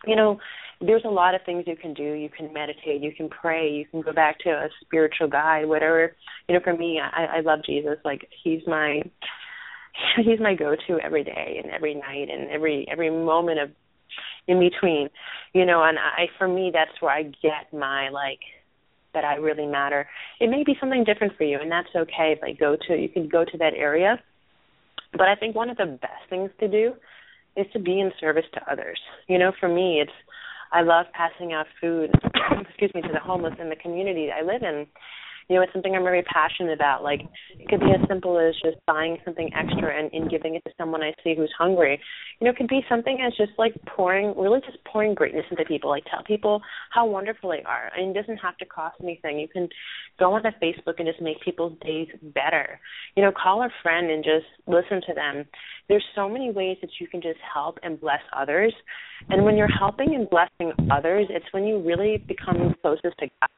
You 0.08 0.16
know, 0.16 0.40
there's 0.80 1.04
a 1.04 1.10
lot 1.10 1.36
of 1.36 1.42
things 1.46 1.66
you 1.68 1.76
can 1.76 1.94
do. 1.94 2.14
You 2.14 2.30
can 2.30 2.54
meditate, 2.54 3.02
you 3.02 3.12
can 3.12 3.30
pray, 3.30 3.70
you 3.70 3.86
can 3.86 4.02
go 4.02 4.14
back 4.14 4.40
to 4.40 4.50
a 4.50 4.70
spiritual 4.82 5.28
guide, 5.28 5.66
whatever. 5.66 6.16
You 6.48 6.56
know, 6.56 6.62
for 6.64 6.76
me, 6.76 7.02
I, 7.02 7.38
I 7.38 7.40
love 7.42 7.60
Jesus. 7.66 7.98
Like 8.06 8.28
he's 8.44 8.62
my 8.66 9.02
he's 10.18 10.40
my 10.40 10.56
go-to 10.56 11.00
every 11.00 11.24
day 11.24 11.60
and 11.64 11.72
every 11.72 11.96
night 11.96 12.30
and 12.32 12.50
every 12.50 12.88
every 12.92 13.10
moment 13.10 13.60
of 13.60 13.70
in 14.48 14.60
between. 14.60 15.10
You 15.54 15.66
know, 15.66 15.84
and 15.84 15.98
I 15.98 16.28
for 16.38 16.48
me 16.48 16.72
that's 16.74 17.02
where 17.02 17.12
I 17.12 17.24
get 17.24 17.74
my 17.74 18.10
like 18.10 18.40
that 19.14 19.24
I 19.24 19.36
really 19.36 19.66
matter. 19.66 20.08
It 20.40 20.50
may 20.50 20.64
be 20.64 20.75
something 20.80 21.04
different 21.04 21.36
for 21.38 21.46
you, 21.46 21.58
and 21.60 21.72
that's 21.72 21.88
okay. 21.96 22.38
I 22.44 22.52
go 22.52 22.78
to, 22.88 22.96
you 22.96 23.10
can 23.10 23.28
go 23.28 23.46
to 23.46 23.58
that 23.58 23.74
area. 23.74 24.20
But 25.14 25.30
I 25.30 25.36
think 25.36 25.56
one 25.56 25.70
of 25.70 25.78
the 25.78 25.98
best 26.02 26.30
things 26.30 26.52
to 26.60 26.68
do 26.68 26.94
is 27.56 27.66
to 27.74 27.80
be 27.80 28.02
in 28.02 28.12
service 28.20 28.44
to 28.54 28.72
others. 28.72 29.00
You 29.28 29.40
know, 29.40 29.54
for 29.60 29.70
me, 29.70 30.02
it's 30.02 30.12
I 30.72 30.82
love 30.82 31.06
passing 31.14 31.54
out 31.54 31.66
food, 31.80 32.12
excuse 32.70 32.94
me, 32.94 33.02
to 33.02 33.14
the 33.14 33.20
homeless 33.20 33.54
in 33.60 33.70
the 33.70 33.78
community 33.78 34.30
I 34.30 34.44
live 34.44 34.62
in. 34.62 34.86
You 35.48 35.56
know, 35.56 35.62
it's 35.62 35.74
something 35.74 35.96
I'm 35.96 36.04
very 36.04 36.24
passionate 36.24 36.74
about. 36.74 37.04
Like 37.04 37.22
it 37.60 37.68
could 37.68 37.80
be 37.80 37.92
as 37.92 38.08
simple 38.08 38.40
as 38.40 38.56
just 38.64 38.84
buying 38.88 39.18
something 39.24 39.50
extra 39.54 39.98
and, 39.98 40.12
and 40.14 40.30
giving 40.30 40.56
it 40.56 40.64
to 40.66 40.72
someone 40.78 41.04
I 41.04 41.14
see 41.24 41.36
who's 41.36 41.54
hungry. 41.58 42.00
You 42.40 42.46
know, 42.46 42.52
it 42.52 42.58
could 42.58 42.68
be 42.68 42.82
something 42.90 43.20
as 43.25 43.34
just 43.38 43.52
like 43.58 43.74
pouring, 43.86 44.34
really 44.38 44.62
just 44.62 44.84
pouring 44.86 45.14
greatness 45.14 45.46
into 45.52 45.66
people. 45.66 45.90
Like 45.90 46.04
tell 46.10 46.24
people 46.24 46.62
how 46.92 47.06
wonderful 47.06 47.52
they 47.52 47.64
are. 47.64 47.92
And 47.96 48.16
it 48.16 48.20
doesn't 48.20 48.38
have 48.38 48.58
to 48.58 48.66
cost 48.66 48.96
anything. 49.02 49.40
You 49.40 49.48
can 49.48 49.70
go 50.20 50.34
on 50.34 50.44
to 50.44 50.52
Facebook 50.62 50.96
and 50.98 51.08
just 51.08 51.22
make 51.22 51.42
people's 51.42 51.78
days 51.86 52.08
better. 52.34 52.80
You 53.16 53.24
know, 53.24 53.32
call 53.32 53.64
a 53.64 53.70
friend 53.84 54.10
and 54.10 54.24
just 54.24 54.48
listen 54.68 55.02
to 55.08 55.14
them. 55.14 55.46
There's 55.88 56.06
so 56.16 56.28
many 56.28 56.52
ways 56.52 56.78
that 56.82 56.90
you 57.00 57.08
can 57.08 57.22
just 57.22 57.40
help 57.54 57.78
and 57.84 58.00
bless 58.00 58.22
others. 58.36 58.74
And 59.30 59.46
when 59.46 59.56
you're 59.56 59.68
helping 59.68 60.16
and 60.16 60.30
blessing 60.30 60.74
others, 60.92 61.28
it's 61.30 61.46
when 61.52 61.66
you 61.66 61.80
really 61.80 62.18
become 62.18 62.75
closest 62.82 63.18
to 63.20 63.28
God 63.42 63.50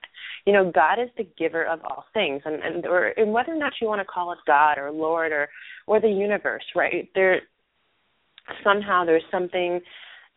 you 0.48 0.54
know 0.54 0.72
god 0.72 0.98
is 0.98 1.10
the 1.18 1.28
giver 1.38 1.66
of 1.66 1.82
all 1.84 2.06
things. 2.14 2.42
And 2.46 2.64
and 2.64 2.86
or 2.88 3.10
and 3.18 3.34
whether 3.34 3.52
or 3.52 3.58
not 3.58 3.74
you 3.82 3.88
want 3.88 4.00
to 4.00 4.06
call 4.06 4.32
it 4.32 4.40
god 4.48 4.78
or 4.80 4.90
lord 4.92 5.32
or 5.34 5.50
or 5.86 6.00
the 6.00 6.08
universe 6.08 6.64
right? 6.74 7.10
There 7.14 7.42
somehow 8.64 9.04
there's 9.06 9.24
something 9.30 9.82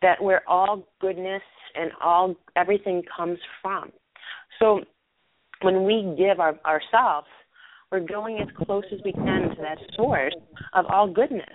that 0.01 0.21
where 0.21 0.47
all 0.49 0.83
goodness 0.99 1.41
and 1.75 1.91
all 2.03 2.35
everything 2.57 3.01
comes 3.15 3.39
from. 3.61 3.93
So 4.59 4.81
when 5.61 5.85
we 5.85 6.13
give 6.17 6.41
our, 6.41 6.59
ourselves 6.65 7.27
we're 7.89 8.01
going 8.01 8.39
as 8.39 8.47
close 8.65 8.83
as 8.91 8.99
we 9.05 9.13
can 9.13 9.49
to 9.49 9.61
that 9.61 9.77
source 9.95 10.35
of 10.73 10.85
all 10.87 11.07
goodness 11.09 11.47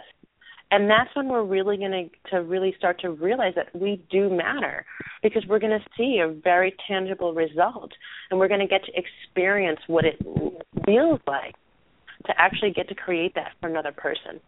and 0.70 0.90
that's 0.90 1.10
when 1.14 1.28
we're 1.28 1.44
really 1.44 1.76
going 1.76 2.10
to 2.30 2.36
really 2.38 2.74
start 2.76 3.00
to 3.00 3.10
realize 3.10 3.54
that 3.54 3.68
we 3.74 4.02
do 4.10 4.28
matter 4.28 4.84
because 5.22 5.44
we're 5.48 5.60
going 5.60 5.78
to 5.78 5.84
see 5.96 6.20
a 6.24 6.28
very 6.28 6.74
tangible 6.88 7.32
result 7.34 7.92
and 8.30 8.40
we're 8.40 8.48
going 8.48 8.60
to 8.60 8.66
get 8.66 8.82
to 8.84 8.92
experience 8.94 9.78
what 9.86 10.04
it 10.04 10.18
feels 10.84 11.20
like 11.26 11.54
to 12.26 12.32
actually 12.36 12.72
get 12.72 12.88
to 12.88 12.94
create 12.94 13.34
that 13.36 13.52
for 13.60 13.68
another 13.68 13.92
person. 13.92 14.40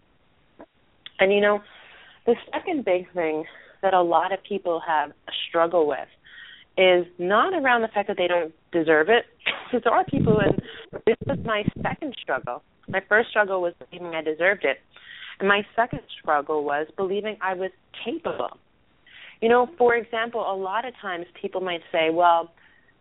And 1.20 1.32
you 1.32 1.40
know 1.40 1.60
the 2.26 2.34
second 2.52 2.84
big 2.84 3.10
thing 3.12 3.44
that 3.82 3.94
a 3.94 4.02
lot 4.02 4.32
of 4.32 4.42
people 4.42 4.82
have 4.86 5.10
a 5.10 5.32
struggle 5.48 5.86
with 5.86 6.08
is 6.76 7.06
not 7.18 7.54
around 7.54 7.82
the 7.82 7.88
fact 7.88 8.08
that 8.08 8.16
they 8.16 8.26
don't 8.26 8.52
deserve 8.72 9.08
it 9.08 9.24
because 9.70 9.84
there 9.84 9.92
are 9.92 10.04
people 10.04 10.40
and 10.40 10.60
this 11.06 11.16
was 11.26 11.38
my 11.44 11.62
second 11.80 12.14
struggle. 12.20 12.62
My 12.88 13.02
first 13.08 13.30
struggle 13.30 13.62
was 13.62 13.74
believing 13.78 14.16
i 14.16 14.22
deserved 14.22 14.64
it 14.64 14.78
and 15.40 15.48
my 15.48 15.62
second 15.76 16.00
struggle 16.20 16.64
was 16.64 16.86
believing 16.96 17.36
I 17.40 17.54
was 17.54 17.70
capable. 18.04 18.58
You 19.40 19.48
know, 19.48 19.68
for 19.78 19.94
example, 19.94 20.40
a 20.40 20.56
lot 20.56 20.84
of 20.84 20.94
times 21.00 21.26
people 21.40 21.60
might 21.60 21.82
say, 21.92 22.10
well, 22.10 22.52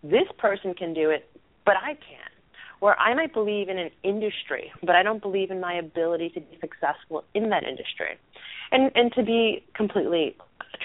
this 0.03 0.27
person 0.37 0.73
can 0.73 0.93
do 0.93 1.09
it, 1.09 1.27
but 1.65 1.75
I 1.77 1.93
can't. 1.93 2.33
Or 2.79 2.97
I 2.99 3.15
might 3.15 3.33
believe 3.33 3.69
in 3.69 3.79
an 3.79 3.89
industry, 4.03 4.71
but 4.81 4.95
I 4.95 5.01
don't 5.01 5.21
believe 5.21 5.49
in 5.49 5.59
my 5.59 5.73
ability 5.73 6.29
to 6.35 6.41
be 6.41 6.59
successful 6.61 7.23
in 7.33 7.49
that 7.49 7.63
industry. 7.63 8.19
And 8.71 8.91
and 8.93 9.11
to 9.13 9.23
be 9.23 9.63
completely 9.73 10.35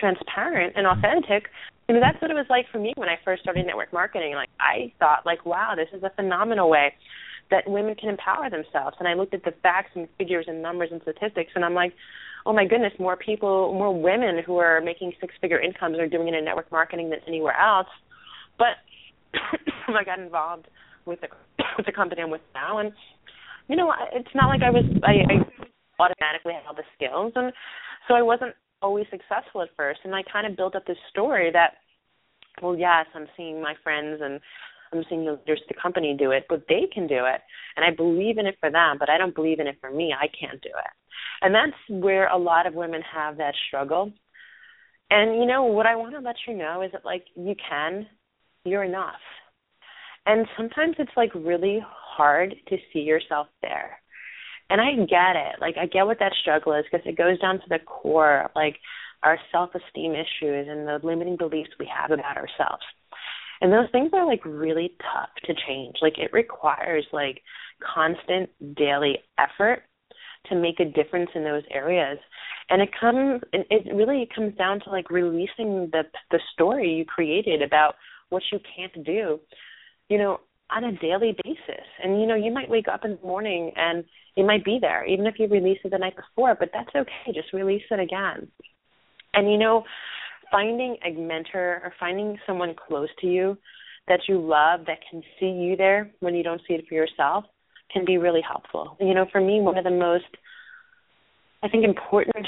transparent 0.01 0.73
and 0.75 0.87
authentic, 0.87 1.51
you 1.89 1.95
know, 1.95 2.01
that's 2.01 2.21
what 2.23 2.31
it 2.31 2.35
was 2.35 2.47
like 2.49 2.65
for 2.73 2.79
me 2.79 2.95
when 2.97 3.11
I 3.11 3.19
first 3.23 3.43
started 3.43 3.67
network 3.67 3.93
marketing. 3.93 4.35
Like 4.35 4.49
I 4.59 4.91
thought 4.99 5.27
like, 5.27 5.45
wow, 5.45 5.75
this 5.77 5.89
is 5.93 6.03
a 6.03 6.11
phenomenal 6.17 6.71
way 6.71 6.95
that 7.53 7.71
women 7.71 7.95
can 7.95 8.09
empower 8.09 8.51
themselves. 8.51 8.97
And 8.99 9.07
I 9.07 9.15
looked 9.15 9.35
at 9.35 9.45
the 9.45 9.53
facts 9.63 9.91
and 9.95 10.09
figures 10.19 10.47
and 10.49 10.61
numbers 10.61 10.89
and 10.91 11.01
statistics, 11.03 11.53
and 11.55 11.65
I'm 11.65 11.75
like, 11.75 11.93
oh 12.45 12.53
my 12.53 12.67
goodness, 12.67 12.93
more 12.99 13.17
people, 13.17 13.73
more 13.75 13.95
women 13.95 14.43
who 14.45 14.57
are 14.57 14.81
making 14.81 15.13
six-figure 15.21 15.61
incomes 15.61 15.99
are 15.99 16.09
doing 16.09 16.27
it 16.29 16.35
in 16.35 16.45
network 16.45 16.73
marketing 16.73 17.11
than 17.11 17.21
anywhere 17.29 17.57
else. 17.57 17.87
But 18.59 18.81
I 19.89 20.03
got 20.03 20.19
involved 20.19 20.67
with 21.07 21.21
the 21.21 21.29
with 21.77 21.87
the 21.87 21.93
company 21.93 22.23
I'm 22.23 22.31
with 22.31 22.41
now, 22.55 22.79
and 22.79 22.93
you 23.69 23.77
know, 23.77 23.93
it's 24.13 24.35
not 24.35 24.49
like 24.49 24.63
I 24.63 24.71
was 24.71 24.85
I, 25.05 25.23
I 25.33 26.03
automatically 26.03 26.55
had 26.55 26.67
all 26.67 26.75
the 26.75 26.83
skills, 26.97 27.33
and 27.37 27.53
so 28.09 28.15
I 28.15 28.23
wasn't 28.23 28.55
always 28.83 29.07
successful 29.11 29.63
at 29.63 29.69
first. 29.77 30.01
And 30.05 30.15
I 30.15 30.23
kind 30.31 30.47
of 30.47 30.57
built 30.57 30.75
up 30.75 30.85
this 30.87 30.97
story 31.11 31.51
that, 31.53 31.75
well, 32.61 32.77
yes, 32.77 33.07
I'm 33.15 33.29
seeing 33.37 33.63
my 33.63 33.75
friends 33.83 34.21
and 34.23 34.41
I'm 34.93 35.05
seeing 35.09 35.25
the 35.25 35.33
leaders 35.33 35.61
of 35.63 35.69
the 35.69 35.81
company 35.81 36.15
do 36.19 36.31
it, 36.31 36.45
but 36.49 36.65
they 36.69 36.89
can 36.93 37.07
do 37.07 37.25
it, 37.27 37.41
and 37.77 37.85
I 37.85 37.95
believe 37.95 38.39
in 38.39 38.47
it 38.47 38.57
for 38.61 38.71
them, 38.71 38.97
but 38.99 39.11
I 39.11 39.19
don't 39.19 39.35
believe 39.35 39.61
in 39.61 39.67
it 39.67 39.79
for 39.81 39.91
me. 39.91 40.15
I 40.19 40.27
can't 40.29 40.61
do 40.61 40.69
it, 40.69 40.91
and 41.41 41.55
that's 41.55 41.77
where 41.89 42.29
a 42.29 42.37
lot 42.37 42.67
of 42.67 42.75
women 42.75 43.03
have 43.13 43.39
that 43.39 43.55
struggle. 43.69 44.13
And 45.11 45.37
you 45.37 45.47
know 45.47 45.65
what 45.65 45.87
I 45.87 45.97
want 45.97 46.15
to 46.15 46.21
let 46.21 46.37
you 46.47 46.57
know 46.57 46.83
is 46.83 46.93
that 46.93 47.05
like 47.05 47.25
you 47.35 47.55
can, 47.69 48.07
you're 48.65 48.85
enough, 48.85 49.21
and 50.27 50.47
sometimes 50.57 50.97
it's 50.99 51.17
like 51.17 51.35
really 51.35 51.81
hard 51.87 52.55
to 52.69 52.77
see 52.93 53.01
yourself 53.01 53.47
there. 53.63 53.99
And 54.71 54.81
I 54.81 54.95
get 55.05 55.37
it. 55.37 55.61
Like 55.61 55.75
I 55.79 55.87
get 55.87 56.07
what 56.07 56.19
that 56.21 56.33
struggle 56.41 56.73
is 56.73 56.85
because 56.91 57.07
it 57.07 57.19
goes 57.19 57.39
down 57.41 57.57
to 57.57 57.69
the 57.69 57.79
core 57.85 58.51
like 58.57 58.77
our 59.23 59.39
self-esteem 59.53 60.13
issues 60.13 60.67
and 60.69 60.89
the 60.89 60.99
limiting 61.03 61.37
beliefs 61.37 61.71
we 61.79 61.89
have 61.95 62.11
about 62.11 62.37
ourselves 62.37 62.83
and 63.63 63.73
those 63.73 63.89
things 63.93 64.11
are 64.13 64.27
like 64.27 64.45
really 64.45 64.91
tough 65.01 65.31
to 65.45 65.55
change. 65.67 65.95
Like 66.03 66.19
it 66.19 66.33
requires 66.33 67.07
like 67.13 67.41
constant 67.95 68.51
daily 68.77 69.19
effort 69.39 69.85
to 70.49 70.57
make 70.57 70.81
a 70.81 70.85
difference 70.85 71.31
in 71.37 71.45
those 71.45 71.63
areas. 71.71 72.19
And 72.69 72.83
it 72.83 72.89
comes 72.99 73.41
it 73.53 73.95
really 73.95 74.29
comes 74.35 74.57
down 74.57 74.81
to 74.81 74.91
like 74.91 75.11
releasing 75.11 75.89
the 75.93 76.03
the 76.33 76.41
story 76.53 76.91
you 76.93 77.05
created 77.05 77.63
about 77.63 77.95
what 78.31 78.43
you 78.51 78.59
can't 78.77 79.05
do 79.07 79.39
you 80.09 80.19
know 80.19 80.41
on 80.69 80.83
a 80.85 80.99
daily 80.99 81.37
basis. 81.45 81.87
And 82.03 82.21
you 82.21 82.27
know 82.27 82.35
you 82.35 82.53
might 82.53 82.69
wake 82.69 82.89
up 82.93 83.05
in 83.05 83.13
the 83.13 83.27
morning 83.27 83.71
and 83.77 84.05
it 84.37 84.45
might 84.45 84.65
be 84.65 84.79
there 84.81 85.07
even 85.07 85.29
if 85.29 85.39
you 85.39 85.47
release 85.47 85.79
it 85.85 85.93
the 85.93 85.99
night 85.99 86.17
before 86.17 86.57
but 86.59 86.71
that's 86.75 86.97
okay. 86.97 87.33
Just 87.33 87.53
release 87.53 87.85
it 87.93 88.01
again. 88.01 88.49
And 89.35 89.53
you 89.53 89.57
know 89.57 89.85
finding 90.53 90.97
a 91.05 91.11
mentor 91.13 91.81
or 91.83 91.93
finding 91.99 92.39
someone 92.47 92.75
close 92.87 93.09
to 93.21 93.27
you 93.27 93.59
that 94.07 94.21
you 94.29 94.39
love 94.39 94.81
that 94.87 94.99
can 95.11 95.23
see 95.41 95.47
you 95.47 95.77
there 95.77 96.11
when 96.21 96.35
you 96.35 96.45
don't 96.45 96.61
see 96.69 96.75
it 96.75 96.85
for 96.89 96.95
yourself 96.95 97.45
can 97.93 98.05
be 98.05 98.19
really 98.19 98.41
helpful. 98.47 98.97
You 99.01 99.15
know, 99.15 99.27
for 99.31 99.41
me, 99.41 99.61
one 99.61 99.77
of 99.77 99.85
the 99.85 99.91
most, 99.91 100.25
I 101.63 101.69
think, 101.69 101.85
important 101.85 102.47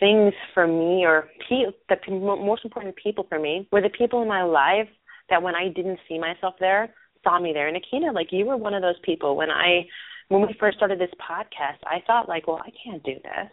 things 0.00 0.32
for 0.54 0.66
me, 0.66 1.04
or 1.04 1.28
pe- 1.48 1.72
the 1.88 2.10
most 2.10 2.64
important 2.64 2.94
people 2.96 3.26
for 3.28 3.38
me, 3.38 3.68
were 3.72 3.82
the 3.82 3.90
people 3.90 4.22
in 4.22 4.28
my 4.28 4.42
life 4.42 4.88
that 5.30 5.42
when 5.42 5.54
I 5.54 5.68
didn't 5.68 5.98
see 6.08 6.18
myself 6.18 6.54
there, 6.60 6.94
saw 7.24 7.40
me 7.40 7.52
there. 7.52 7.68
And 7.68 7.76
Aikyna, 7.76 8.14
like 8.14 8.28
you 8.30 8.46
were 8.46 8.56
one 8.56 8.74
of 8.74 8.82
those 8.82 8.98
people 9.04 9.36
when 9.36 9.50
I, 9.50 9.86
when 10.28 10.42
we 10.42 10.54
first 10.58 10.76
started 10.76 10.98
this 10.98 11.10
podcast, 11.20 11.78
I 11.84 11.98
thought 12.06 12.28
like, 12.28 12.46
well, 12.46 12.60
I 12.64 12.70
can't 12.84 13.02
do 13.02 13.14
this. 13.14 13.50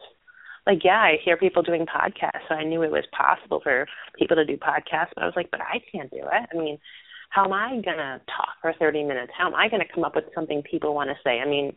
Like, 0.65 0.84
yeah, 0.84 1.00
I 1.00 1.17
hear 1.24 1.36
people 1.38 1.62
doing 1.62 1.86
podcasts, 1.86 2.48
so 2.48 2.55
I 2.55 2.63
knew 2.63 2.84
it 2.84 2.91
was 2.91 3.03
possible 3.12 3.60
for 3.62 3.86
people 4.17 4.38
to 4.38 4.46
do 4.46 4.55
podcasts, 4.55 5.10
but 5.13 5.24
I 5.24 5.25
was 5.25 5.36
like, 5.36 5.51
but 5.51 5.62
I 5.62 5.82
can't 5.91 6.10
do 6.10 6.20
it. 6.20 6.50
I 6.53 6.58
mean, 6.58 6.79
how 7.29 7.46
am 7.46 7.53
I 7.53 7.70
going 7.84 7.98
to 7.98 8.22
talk 8.27 8.50
for 8.62 8.74
30 8.79 9.03
minutes? 9.03 9.34
How 9.38 9.48
am 9.48 9.55
I 9.55 9.67
going 9.67 9.82
to 9.82 9.93
come 9.93 10.03
up 10.03 10.15
with 10.15 10.25
something 10.34 10.62
people 10.63 10.93
want 10.93 11.10
to 11.10 11.15
say? 11.24 11.39
I 11.39 11.48
mean, 11.48 11.74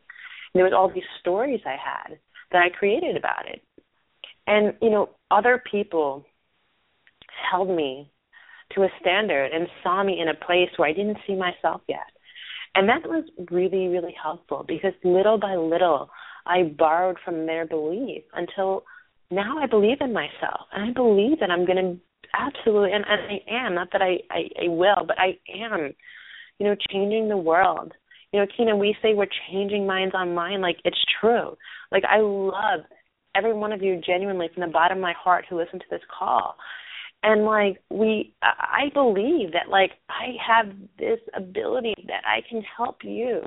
there 0.55 0.65
was 0.65 0.73
all 0.73 0.93
these 0.93 1.03
stories 1.21 1.61
I 1.67 1.77
had 1.83 2.19
that 2.53 2.63
I 2.63 2.69
created 2.69 3.17
about 3.17 3.49
it. 3.49 3.63
And, 4.47 4.75
you 4.81 4.91
know, 4.91 5.11
other 5.31 5.63
people 5.71 6.25
held 7.51 7.69
me 7.69 8.13
to 8.75 8.83
a 8.83 8.89
standard 9.01 9.53
and 9.53 9.67
saw 9.83 10.03
me 10.03 10.21
in 10.21 10.29
a 10.29 10.35
place 10.35 10.71
where 10.77 10.89
I 10.89 10.93
didn't 10.93 11.19
see 11.27 11.35
myself 11.35 11.81
yet. 11.89 12.07
And 12.75 12.89
that 12.89 13.09
was 13.09 13.25
really, 13.51 13.89
really 13.89 14.15
helpful 14.23 14.65
because 14.67 14.93
little 15.03 15.39
by 15.39 15.55
little, 15.55 16.11
I 16.47 16.65
borrowed 16.65 17.17
from 17.25 17.47
their 17.47 17.67
belief 17.67 18.23
until 18.33 18.85
now 19.31 19.59
I 19.59 19.67
believe 19.67 19.99
in 20.01 20.13
myself. 20.13 20.67
And 20.73 20.91
I 20.91 20.93
believe 20.93 21.41
that 21.41 21.51
I'm 21.51 21.67
going 21.67 21.77
to 21.77 22.01
absolutely 22.35 22.93
and, 22.93 23.05
and 23.09 23.21
I 23.21 23.67
am 23.67 23.75
not 23.75 23.89
that 23.93 24.03
I, 24.03 24.19
I 24.31 24.65
I 24.65 24.69
will 24.69 25.05
but 25.07 25.19
I 25.19 25.39
am 25.55 25.95
you 26.59 26.67
know 26.67 26.77
changing 26.91 27.29
the 27.29 27.37
world. 27.37 27.93
You 28.33 28.41
know 28.41 28.47
Kina 28.57 28.77
we 28.77 28.97
say 29.03 29.15
we're 29.15 29.27
changing 29.51 29.87
minds 29.87 30.15
online 30.15 30.61
like 30.61 30.77
it's 30.85 31.03
true. 31.21 31.57
Like 31.93 32.05
I 32.05 32.21
love 32.21 32.81
every 33.35 33.53
one 33.53 33.73
of 33.73 33.83
you 33.83 34.01
genuinely 34.05 34.49
from 34.53 34.63
the 34.63 34.73
bottom 34.73 34.99
of 34.99 35.03
my 35.03 35.13
heart 35.13 35.45
who 35.49 35.59
listen 35.59 35.79
to 35.79 35.87
this 35.91 36.01
call. 36.17 36.57
And 37.23 37.45
like 37.45 37.83
we 37.91 38.35
I 38.43 38.91
believe 38.93 39.53
that 39.53 39.69
like 39.71 39.93
I 40.09 40.35
have 40.47 40.73
this 40.99 41.21
ability 41.35 41.95
that 42.07 42.23
I 42.27 42.41
can 42.49 42.63
help 42.77 42.99
you. 43.03 43.41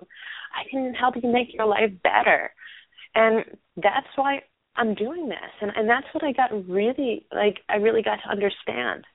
I 0.56 0.70
can 0.70 0.94
help 0.94 1.16
you 1.22 1.32
make 1.32 1.54
your 1.54 1.68
life 1.68 1.92
better 2.04 2.52
and 3.16 3.44
that's 3.78 4.08
why 4.16 4.42
I'm 4.76 4.96
doing 4.96 5.28
this 5.30 5.52
and 5.62 5.72
and 5.76 5.90
that's 5.90 6.08
what 6.14 6.24
I 6.24 6.32
got 6.32 6.68
really 6.68 7.26
like 7.34 7.58
I 7.70 7.76
really 7.76 8.02
got 8.02 8.20
to 8.24 8.30
understand. 8.30 9.06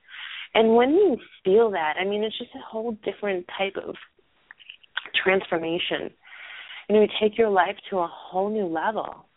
And 0.53 0.75
when 0.75 0.91
you 0.91 1.17
feel 1.43 1.71
that, 1.71 1.95
I 1.99 2.05
mean 2.05 2.23
it's 2.23 2.37
just 2.37 2.51
a 2.55 2.69
whole 2.69 2.97
different 3.03 3.45
type 3.57 3.75
of 3.77 3.95
transformation. 5.23 6.11
You 6.89 6.95
know, 6.95 7.01
you 7.01 7.07
take 7.21 7.37
your 7.37 7.49
life 7.49 7.75
to 7.89 7.97
a 7.99 8.09
whole 8.11 8.49
new 8.49 8.67
level. 8.67 9.27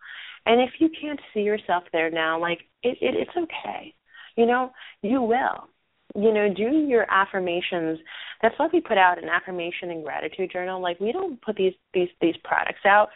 And 0.46 0.60
if 0.60 0.70
you 0.78 0.90
can't 1.00 1.20
see 1.32 1.40
yourself 1.40 1.84
there 1.92 2.10
now, 2.10 2.40
like 2.40 2.60
it, 2.82 2.98
it 3.00 3.14
it's 3.14 3.36
okay. 3.36 3.94
You 4.36 4.46
know, 4.46 4.70
you 5.02 5.22
will. 5.22 5.68
You 6.14 6.32
know, 6.32 6.52
do 6.54 6.86
your 6.88 7.06
affirmations. 7.10 7.98
That's 8.40 8.58
why 8.58 8.68
we 8.72 8.80
put 8.80 8.96
out 8.96 9.22
an 9.22 9.28
affirmation 9.28 9.90
and 9.90 10.04
gratitude 10.04 10.50
journal. 10.52 10.80
Like 10.80 10.98
we 11.00 11.12
don't 11.12 11.40
put 11.42 11.56
these 11.56 11.74
these 11.92 12.08
these 12.20 12.36
products 12.44 12.84
out 12.86 13.08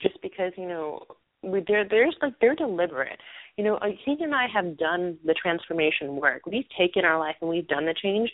just 0.00 0.20
because, 0.22 0.52
you 0.56 0.68
know, 0.68 1.02
we 1.42 1.62
they're 1.66 1.88
there's 1.88 2.16
like 2.20 2.34
they're 2.40 2.54
deliberate. 2.54 3.18
You 3.56 3.64
know, 3.64 3.78
he 4.04 4.16
and 4.20 4.34
I 4.34 4.46
have 4.52 4.78
done 4.78 5.18
the 5.24 5.34
transformation 5.34 6.16
work. 6.16 6.42
We've 6.46 6.68
taken 6.78 7.04
our 7.04 7.18
life 7.18 7.36
and 7.40 7.50
we've 7.50 7.66
done 7.66 7.86
the 7.86 7.94
change. 8.00 8.30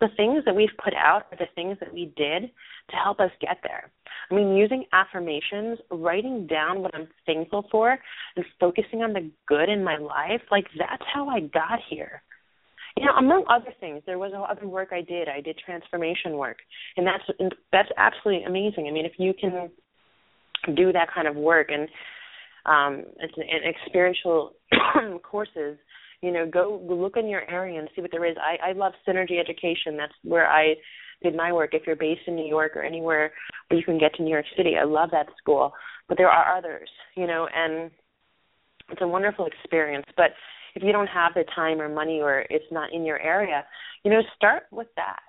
The 0.00 0.08
things 0.16 0.44
that 0.44 0.54
we've 0.54 0.68
put 0.82 0.92
out 0.94 1.26
are 1.32 1.38
the 1.38 1.48
things 1.54 1.78
that 1.80 1.92
we 1.92 2.12
did 2.16 2.50
to 2.90 2.96
help 3.02 3.18
us 3.18 3.30
get 3.40 3.58
there. 3.62 3.90
I 4.30 4.34
mean, 4.34 4.54
using 4.54 4.84
affirmations, 4.92 5.78
writing 5.90 6.46
down 6.46 6.82
what 6.82 6.94
I'm 6.94 7.08
thankful 7.24 7.66
for, 7.70 7.98
and 8.36 8.44
focusing 8.60 9.02
on 9.02 9.14
the 9.14 9.30
good 9.46 9.70
in 9.70 9.82
my 9.82 9.96
life, 9.96 10.42
like 10.50 10.66
that's 10.78 11.02
how 11.12 11.28
I 11.28 11.40
got 11.40 11.78
here. 11.88 12.22
You 12.98 13.06
know, 13.06 13.12
among 13.12 13.44
other 13.48 13.72
things, 13.78 14.02
there 14.06 14.18
was 14.18 14.32
other 14.34 14.66
work 14.66 14.88
I 14.92 15.02
did. 15.02 15.28
I 15.28 15.40
did 15.40 15.58
transformation 15.58 16.36
work, 16.36 16.58
and 16.96 17.06
that's 17.06 17.24
that's 17.72 17.90
absolutely 17.96 18.44
amazing. 18.44 18.88
I 18.88 18.90
mean, 18.90 19.06
if 19.06 19.12
you 19.18 19.32
can 19.38 19.70
do 20.74 20.92
that 20.92 21.08
kind 21.14 21.28
of 21.28 21.36
work 21.36 21.68
and 21.70 21.88
um, 22.66 23.04
it's 23.20 23.34
an, 23.36 23.44
an 23.44 23.62
experiential 23.68 24.54
courses. 25.22 25.78
You 26.20 26.32
know, 26.32 26.48
go 26.50 26.82
look 26.88 27.16
in 27.16 27.28
your 27.28 27.48
area 27.48 27.78
and 27.78 27.88
see 27.94 28.02
what 28.02 28.10
there 28.10 28.24
is. 28.24 28.36
I, 28.40 28.70
I 28.70 28.72
love 28.72 28.92
Synergy 29.06 29.38
Education. 29.38 29.96
That's 29.96 30.12
where 30.22 30.48
I 30.50 30.74
did 31.22 31.36
my 31.36 31.52
work. 31.52 31.70
If 31.72 31.82
you're 31.86 31.96
based 31.96 32.22
in 32.26 32.34
New 32.34 32.46
York 32.46 32.72
or 32.74 32.82
anywhere 32.82 33.32
where 33.68 33.78
you 33.78 33.84
can 33.84 33.98
get 33.98 34.14
to 34.14 34.22
New 34.22 34.30
York 34.30 34.46
City, 34.56 34.74
I 34.80 34.84
love 34.84 35.10
that 35.12 35.26
school. 35.38 35.72
But 36.08 36.18
there 36.18 36.28
are 36.28 36.56
others, 36.56 36.88
you 37.16 37.26
know, 37.26 37.48
and 37.54 37.90
it's 38.90 39.02
a 39.02 39.08
wonderful 39.08 39.46
experience. 39.46 40.06
But 40.16 40.30
if 40.74 40.82
you 40.82 40.92
don't 40.92 41.08
have 41.08 41.34
the 41.34 41.44
time 41.54 41.80
or 41.80 41.88
money 41.88 42.20
or 42.20 42.44
it's 42.50 42.64
not 42.70 42.92
in 42.92 43.04
your 43.04 43.20
area, 43.20 43.64
you 44.04 44.10
know, 44.10 44.20
start 44.36 44.64
with 44.70 44.88
that. 44.96 45.20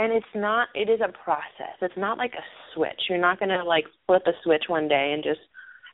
And 0.00 0.14
it's 0.14 0.34
not 0.34 0.68
it 0.74 0.88
is 0.88 1.00
a 1.02 1.12
process. 1.12 1.76
It's 1.82 1.96
not 1.98 2.16
like 2.16 2.32
a 2.32 2.44
switch. 2.74 3.02
You're 3.10 3.18
not 3.18 3.38
gonna 3.38 3.62
like 3.62 3.84
flip 4.06 4.22
a 4.26 4.32
switch 4.42 4.64
one 4.68 4.88
day 4.88 5.12
and 5.12 5.22
just 5.22 5.40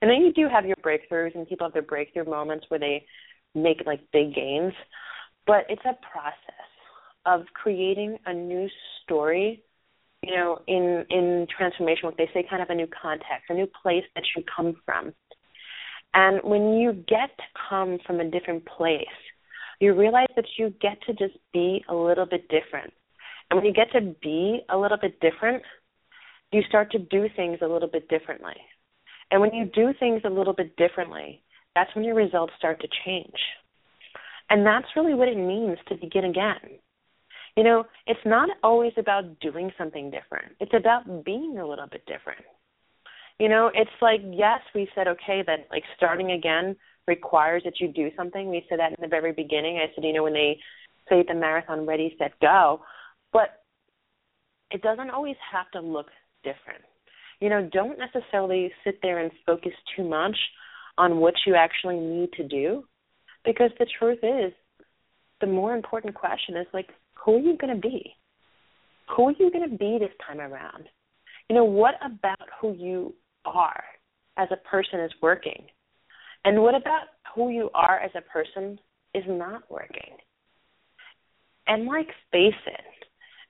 and 0.01 0.09
then 0.09 0.21
you 0.21 0.33
do 0.33 0.49
have 0.49 0.65
your 0.65 0.77
breakthroughs, 0.77 1.35
and 1.35 1.49
people 1.49 1.67
have 1.67 1.73
their 1.73 1.83
breakthrough 1.83 2.25
moments 2.25 2.67
where 2.69 2.79
they 2.79 3.05
make 3.57 3.79
like 3.85 4.01
big 4.13 4.33
gains. 4.33 4.75
But 5.45 5.65
it's 5.69 5.83
a 5.85 5.99
process 6.13 6.69
of 7.25 7.47
creating 7.53 8.19
a 8.27 8.33
new 8.33 8.69
story. 9.03 9.63
You 10.23 10.37
know, 10.37 10.61
in 10.69 11.05
in 11.11 11.49
transformation, 11.57 12.03
what 12.05 12.17
they 12.17 12.31
say, 12.33 12.47
kind 12.49 12.63
of 12.63 12.71
a 12.71 12.77
new 12.77 12.87
context, 13.03 13.49
a 13.49 13.55
new 13.55 13.69
place 13.83 14.05
that 14.15 14.25
you 14.37 14.45
come 14.55 14.77
from. 14.85 15.15
And 16.15 16.41
when 16.45 16.75
you 16.75 16.93
get 16.93 17.37
to 17.37 17.45
come 17.69 17.99
from 18.07 18.21
a 18.21 18.31
different 18.31 18.67
place, 18.67 19.19
you 19.81 19.95
realize 19.95 20.29
that 20.37 20.47
you 20.59 20.73
get 20.81 20.97
to 21.07 21.13
just 21.13 21.39
be 21.53 21.85
a 21.89 21.95
little 21.95 22.27
bit 22.27 22.49
different. 22.49 22.93
And 23.51 23.59
when 23.59 23.67
you 23.67 23.73
get 23.73 23.93
to 23.93 24.15
be 24.23 24.61
a 24.69 24.77
little 24.77 24.99
bit 24.99 25.21
different, 25.21 25.63
you 26.53 26.63
start 26.69 26.91
to 26.93 26.99
do 26.99 27.27
things 27.35 27.59
a 27.63 27.67
little 27.67 27.89
bit 27.89 28.09
differently. 28.09 28.55
And 29.31 29.41
when 29.41 29.53
you 29.53 29.67
do 29.67 29.93
things 29.99 30.23
a 30.25 30.31
little 30.31 30.53
bit 30.53 30.77
differently, 30.77 31.43
that's 31.75 31.95
when 31.95 32.05
your 32.05 32.15
results 32.15 32.53
start 32.59 32.81
to 32.81 32.89
change. 33.05 33.39
And 34.49 34.65
that's 34.65 34.87
really 34.95 35.15
what 35.15 35.29
it 35.29 35.37
means 35.37 35.79
to 35.89 35.97
begin 35.97 36.25
again. 36.25 36.79
You 37.57 37.65
know, 37.65 37.85
it's 38.07 38.21
not 38.25 38.51
always 38.63 38.93
about 38.97 39.41
doing 39.41 39.73
something 39.79 40.11
different, 40.11 40.55
it's 40.61 40.75
about 40.75 41.25
being 41.25 41.59
a 41.59 41.67
little 41.67 41.87
bit 41.87 42.05
different. 42.07 42.45
You 43.39 43.49
know, 43.51 43.71
it's 43.75 43.91
like, 44.01 44.21
yes, 44.31 44.61
we 44.75 44.89
said, 44.95 45.09
okay, 45.09 45.43
that 45.47 45.67
like 45.71 45.83
starting 45.97 46.33
again 46.33 46.77
requires 47.07 47.63
that 47.65 47.81
you 47.81 47.89
do 47.89 48.11
something. 48.17 48.49
We 48.49 48.65
said 48.69 48.79
that 48.79 48.93
in 48.93 48.97
the 49.01 49.09
very 49.09 49.33
beginning. 49.33 49.77
I 49.77 49.95
said, 49.95 50.05
you 50.05 50.13
know, 50.13 50.23
when 50.23 50.33
they 50.33 50.59
say 51.09 51.25
the 51.27 51.35
marathon 51.35 51.87
ready, 51.87 52.15
set, 52.19 52.39
go. 52.41 52.81
But 53.37 53.63
it 54.71 54.83
doesn't 54.83 55.11
always 55.11 55.37
have 55.53 55.71
to 55.73 55.81
look 55.81 56.09
different 56.43 56.83
you 57.41 57.51
know, 57.51 57.69
don't 57.73 57.99
necessarily 57.99 58.73
sit 58.85 58.99
there 59.03 59.19
and 59.19 59.31
focus 59.45 59.73
too 59.95 60.05
much 60.05 60.37
on 60.99 61.19
what 61.19 61.35
you 61.47 61.55
actually 61.55 61.99
need 61.99 62.33
to 62.33 62.47
do 62.47 62.85
because 63.45 63.71
the 63.79 63.87
truth 63.99 64.19
is 64.23 64.53
the 65.41 65.47
more 65.47 65.75
important 65.75 66.15
question 66.15 66.57
is 66.57 66.67
like 66.73 66.89
who 67.15 67.37
are 67.37 67.41
you 67.41 67.57
going 67.59 67.75
to 67.75 67.81
be? 67.81 68.15
Who 69.15 69.29
are 69.29 69.35
you 69.39 69.51
going 69.51 69.69
to 69.69 69.77
be 69.77 69.99
this 70.01 70.15
time 70.27 70.41
around? 70.41 70.89
You 71.49 71.57
know, 71.57 71.65
what 71.65 71.95
about 72.05 72.49
who 72.61 72.73
you 72.75 73.15
are 73.45 73.85
as 74.37 74.49
a 74.51 74.69
person 74.69 75.01
is 75.01 75.13
working? 75.21 75.67
And 76.45 76.63
what 76.63 76.75
about 76.75 77.09
who 77.35 77.51
you 77.51 77.71
are 77.75 77.99
as 78.01 78.11
a 78.17 78.21
person 78.23 78.79
is 79.15 79.25
not 79.29 79.71
working? 79.71 80.17
And 81.67 81.87
like 81.87 82.09
face 82.33 82.55
it 82.67 83.06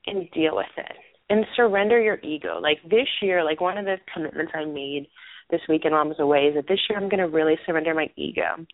and 0.07 0.31
deal 0.33 0.57
with 0.57 0.67
it 0.77 0.97
and 1.29 1.45
surrender 1.57 2.01
your 2.01 2.19
ego. 2.23 2.59
Like 2.61 2.79
this 2.85 3.09
year, 3.21 3.45
like 3.45 3.61
one 3.61 3.79
of 3.79 3.85
the 3.85 3.97
commitments 4.13 4.53
I 4.55 4.65
made 4.65 5.09
this 5.51 5.61
while 5.67 5.79
I 5.95 6.03
was 6.03 6.17
away 6.19 6.47
is 6.47 6.55
that 6.55 6.69
this 6.69 6.81
year 6.89 6.99
I'm 6.99 7.09
going 7.09 7.21
to 7.21 7.29
really 7.29 7.57
surrender 7.65 7.95
my 7.95 8.09
ego. 8.17 8.67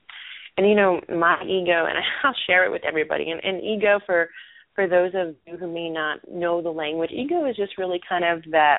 And 0.56 0.68
you 0.68 0.74
know, 0.74 1.00
my 1.08 1.42
ego, 1.44 1.86
and 1.86 1.98
I'll 2.24 2.34
share 2.46 2.64
it 2.64 2.72
with 2.72 2.82
everybody. 2.86 3.30
And, 3.30 3.40
and 3.42 3.62
ego 3.62 4.00
for 4.04 4.28
for 4.74 4.88
those 4.88 5.12
of 5.14 5.34
you 5.46 5.58
who 5.58 5.70
may 5.70 5.90
not 5.90 6.20
know 6.30 6.62
the 6.62 6.70
language, 6.70 7.10
ego 7.12 7.46
is 7.46 7.56
just 7.56 7.76
really 7.76 8.00
kind 8.08 8.24
of 8.24 8.50
that 8.52 8.78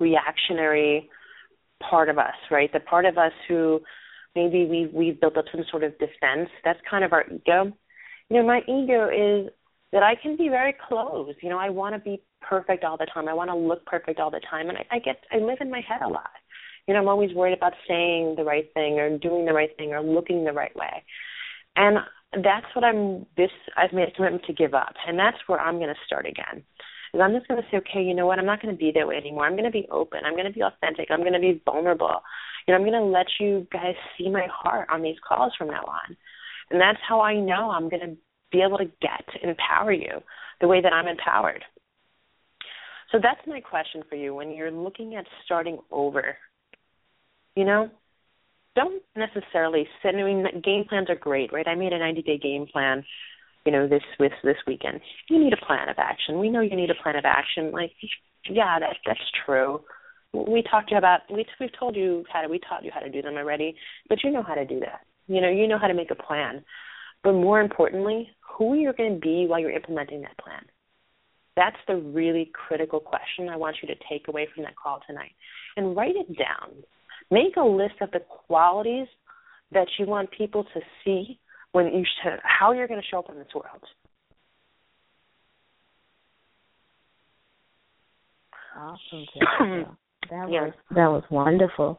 reactionary 0.00 1.08
part 1.88 2.08
of 2.08 2.18
us, 2.18 2.34
right? 2.50 2.72
The 2.72 2.80
part 2.80 3.04
of 3.04 3.16
us 3.16 3.32
who 3.48 3.80
maybe 4.34 4.66
we 4.66 4.90
we've 4.92 5.20
built 5.20 5.36
up 5.36 5.44
some 5.52 5.64
sort 5.70 5.84
of 5.84 5.92
defense. 5.98 6.50
That's 6.64 6.80
kind 6.88 7.04
of 7.04 7.12
our 7.12 7.24
ego. 7.30 7.72
You 8.28 8.36
know, 8.36 8.46
my 8.46 8.60
ego 8.68 9.08
is 9.08 9.52
that 9.92 10.02
I 10.02 10.14
can 10.14 10.36
be 10.36 10.48
very 10.48 10.74
closed. 10.88 11.38
You 11.42 11.50
know, 11.50 11.58
I 11.58 11.70
want 11.70 11.94
to 11.94 11.98
be 11.98 12.22
perfect 12.40 12.84
all 12.84 12.96
the 12.96 13.06
time. 13.06 13.28
I 13.28 13.34
want 13.34 13.50
to 13.50 13.56
look 13.56 13.84
perfect 13.86 14.20
all 14.20 14.30
the 14.30 14.40
time, 14.50 14.68
and 14.68 14.78
I, 14.78 14.96
I 14.96 14.98
get 14.98 15.24
I 15.32 15.38
live 15.38 15.58
in 15.60 15.70
my 15.70 15.80
head 15.80 16.02
a 16.02 16.08
lot. 16.08 16.30
You 16.86 16.94
know, 16.94 17.00
I'm 17.00 17.08
always 17.08 17.34
worried 17.34 17.56
about 17.56 17.72
saying 17.88 18.34
the 18.36 18.44
right 18.44 18.68
thing 18.74 18.98
or 18.98 19.16
doing 19.18 19.44
the 19.44 19.52
right 19.52 19.70
thing 19.76 19.92
or 19.92 20.00
looking 20.00 20.44
the 20.44 20.52
right 20.52 20.74
way, 20.76 21.02
and 21.76 21.98
that's 22.44 22.66
what 22.74 22.84
I'm. 22.84 23.26
This 23.36 23.50
I've 23.76 23.92
made 23.92 24.08
a 24.08 24.12
commitment 24.12 24.44
to 24.46 24.52
give 24.52 24.74
up, 24.74 24.94
and 25.06 25.18
that's 25.18 25.38
where 25.46 25.60
I'm 25.60 25.76
going 25.76 25.88
to 25.88 26.00
start 26.06 26.26
again. 26.26 26.62
Is 27.14 27.20
I'm 27.20 27.32
just 27.32 27.48
going 27.48 27.62
to 27.62 27.68
say, 27.70 27.78
okay, 27.78 28.02
you 28.02 28.14
know 28.14 28.26
what? 28.26 28.38
I'm 28.38 28.46
not 28.46 28.60
going 28.60 28.74
to 28.74 28.78
be 28.78 28.92
that 28.94 29.06
way 29.06 29.16
anymore. 29.16 29.46
I'm 29.46 29.54
going 29.54 29.64
to 29.64 29.70
be 29.70 29.86
open. 29.90 30.20
I'm 30.26 30.34
going 30.34 30.46
to 30.46 30.52
be 30.52 30.62
authentic. 30.62 31.08
I'm 31.10 31.20
going 31.20 31.32
to 31.32 31.38
be 31.38 31.62
vulnerable. 31.64 32.20
You 32.66 32.72
know, 32.74 32.78
I'm 32.78 32.86
going 32.86 33.00
to 33.00 33.08
let 33.08 33.26
you 33.38 33.66
guys 33.72 33.94
see 34.18 34.28
my 34.28 34.46
heart 34.52 34.88
on 34.90 35.00
these 35.00 35.16
calls 35.26 35.52
from 35.56 35.68
now 35.68 35.84
on, 35.84 36.16
and 36.70 36.80
that's 36.80 36.98
how 37.08 37.20
I 37.20 37.34
know 37.38 37.70
I'm 37.70 37.88
going 37.88 38.02
to 38.02 38.16
be 38.52 38.62
able 38.62 38.78
to 38.78 38.84
get 38.84 39.24
to 39.32 39.48
empower 39.48 39.92
you 39.92 40.22
the 40.60 40.68
way 40.68 40.80
that 40.80 40.92
I'm 40.92 41.06
empowered. 41.06 41.64
So 43.12 43.18
that's 43.22 43.40
my 43.46 43.60
question 43.60 44.02
for 44.08 44.16
you 44.16 44.34
when 44.34 44.50
you're 44.50 44.70
looking 44.70 45.14
at 45.14 45.24
starting 45.44 45.78
over. 45.90 46.36
You 47.54 47.64
know, 47.64 47.90
don't 48.74 49.02
necessarily 49.16 49.88
set. 50.02 50.14
I 50.14 50.22
mean, 50.22 50.44
game 50.62 50.84
plans 50.88 51.08
are 51.08 51.16
great, 51.16 51.52
right? 51.52 51.66
I 51.66 51.74
made 51.74 51.92
a 51.92 51.98
90-day 51.98 52.38
game 52.38 52.66
plan. 52.70 53.04
You 53.64 53.72
know, 53.72 53.88
this 53.88 54.02
with 54.20 54.32
this 54.44 54.56
weekend. 54.66 55.00
You 55.28 55.42
need 55.42 55.52
a 55.52 55.66
plan 55.66 55.88
of 55.88 55.96
action. 55.98 56.38
We 56.38 56.50
know 56.50 56.60
you 56.60 56.76
need 56.76 56.90
a 56.90 57.02
plan 57.02 57.16
of 57.16 57.24
action. 57.24 57.72
Like, 57.72 57.90
yeah, 58.48 58.78
that 58.78 58.96
that's 59.04 59.18
true. 59.44 59.80
We 60.32 60.62
talked 60.62 60.92
about 60.92 61.20
we 61.32 61.44
we've 61.58 61.76
told 61.78 61.96
you 61.96 62.24
how 62.32 62.42
to 62.42 62.48
we 62.48 62.60
taught 62.60 62.84
you 62.84 62.92
how 62.94 63.00
to 63.00 63.10
do 63.10 63.22
them 63.22 63.34
already, 63.34 63.74
but 64.08 64.22
you 64.22 64.30
know 64.30 64.42
how 64.42 64.54
to 64.54 64.64
do 64.64 64.78
that. 64.80 65.00
You 65.26 65.40
know, 65.40 65.48
you 65.48 65.66
know 65.66 65.78
how 65.78 65.88
to 65.88 65.94
make 65.94 66.12
a 66.12 66.14
plan. 66.14 66.62
But 67.22 67.32
more 67.32 67.60
importantly, 67.60 68.30
who 68.40 68.74
you're 68.74 68.92
going 68.92 69.14
to 69.14 69.20
be 69.20 69.46
while 69.46 69.60
you're 69.60 69.70
implementing 69.70 70.22
that 70.22 70.38
plan. 70.38 70.64
That's 71.56 71.76
the 71.88 71.96
really 71.96 72.50
critical 72.52 73.00
question 73.00 73.48
I 73.48 73.56
want 73.56 73.76
you 73.82 73.88
to 73.88 73.94
take 74.10 74.28
away 74.28 74.46
from 74.54 74.64
that 74.64 74.76
call 74.76 75.00
tonight. 75.06 75.32
And 75.76 75.96
write 75.96 76.16
it 76.16 76.36
down. 76.38 76.82
Make 77.30 77.56
a 77.56 77.62
list 77.62 77.94
of 78.00 78.10
the 78.12 78.20
qualities 78.20 79.08
that 79.72 79.88
you 79.98 80.06
want 80.06 80.30
people 80.30 80.64
to 80.64 80.80
see 81.04 81.38
when 81.72 81.86
you 81.86 82.04
should, 82.22 82.38
how 82.42 82.72
you're 82.72 82.86
going 82.86 83.00
to 83.00 83.06
show 83.06 83.18
up 83.18 83.30
in 83.30 83.36
this 83.36 83.48
world. 83.54 83.82
Awesome, 88.78 89.26
that 90.30 90.48
was 90.48 90.72
that 90.90 91.06
was 91.06 91.22
wonderful. 91.30 91.98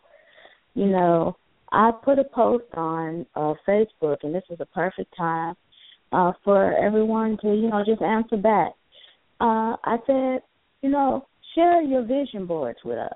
You 0.75 0.85
know, 0.85 1.35
I 1.71 1.91
put 2.03 2.19
a 2.19 2.23
post 2.23 2.65
on 2.75 3.25
uh, 3.35 3.53
Facebook, 3.67 4.17
and 4.23 4.33
this 4.33 4.43
is 4.49 4.59
a 4.59 4.65
perfect 4.67 5.13
time 5.17 5.55
uh, 6.11 6.31
for 6.43 6.73
everyone 6.77 7.37
to, 7.41 7.47
you 7.47 7.69
know, 7.69 7.83
just 7.85 8.01
answer 8.01 8.37
back. 8.37 8.71
Uh, 9.39 9.75
I 9.83 9.97
said, 10.05 10.41
you 10.81 10.89
know, 10.89 11.27
share 11.55 11.81
your 11.81 12.03
vision 12.03 12.45
boards 12.45 12.79
with 12.85 12.97
us. 12.97 13.13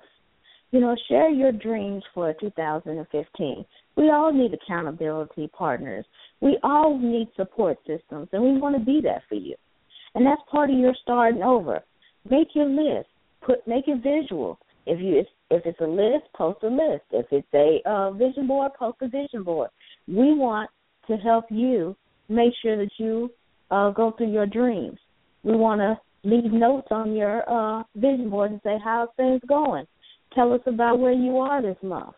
You 0.72 0.80
know, 0.80 0.96
share 1.10 1.30
your 1.30 1.52
dreams 1.52 2.04
for 2.14 2.34
2015. 2.40 3.66
We 3.98 4.10
all 4.10 4.32
need 4.32 4.54
accountability 4.54 5.50
partners. 5.50 6.06
We 6.40 6.58
all 6.64 6.98
need 6.98 7.28
support 7.36 7.78
systems, 7.86 8.30
and 8.32 8.42
we 8.42 8.60
want 8.60 8.78
to 8.78 8.86
be 8.86 9.02
that 9.04 9.24
for 9.28 9.36
you. 9.36 9.56
And 10.16 10.26
that's 10.26 10.42
part 10.50 10.70
of 10.70 10.78
your 10.78 10.96
starting 11.02 11.44
over. 11.44 11.82
Make 12.30 12.50
your 12.54 12.68
list. 12.68 13.08
Put 13.46 13.68
make 13.68 13.88
it 13.88 14.04
visual. 14.04 14.60
If 14.86 15.00
you 15.00 15.24
if 15.52 15.66
it's 15.66 15.80
a 15.82 15.86
list, 15.86 16.32
post 16.36 16.64
a 16.64 16.68
list. 16.68 17.04
If 17.12 17.28
it's 17.32 17.48
a 17.54 17.82
uh, 17.88 18.12
vision 18.12 18.48
board, 18.48 18.72
post 18.80 18.98
a 19.02 19.08
vision 19.08 19.44
board. 19.44 19.70
We 20.08 20.34
want 20.34 20.70
to 21.08 21.18
help 21.18 21.46
you 21.50 21.96
make 22.30 22.54
sure 22.62 22.78
that 22.78 22.92
you 22.98 23.30
uh, 23.70 23.92
go 23.92 24.12
through 24.12 24.32
your 24.32 24.46
dreams. 24.48 24.98
We 25.44 25.56
want 25.56 25.82
to 25.82 26.00
leave 26.24 26.52
notes 26.52 26.88
on 26.92 27.14
your 27.14 27.44
uh, 27.50 27.84
vision 27.96 28.30
board 28.30 28.52
and 28.52 28.62
say, 28.64 28.78
how's 28.84 29.10
things 29.18 29.42
going? 29.48 29.86
Tell 30.34 30.54
us 30.54 30.62
about 30.66 31.00
where 31.00 31.12
you 31.12 31.38
are 31.40 31.62
this 31.62 31.78
month. 31.84 32.16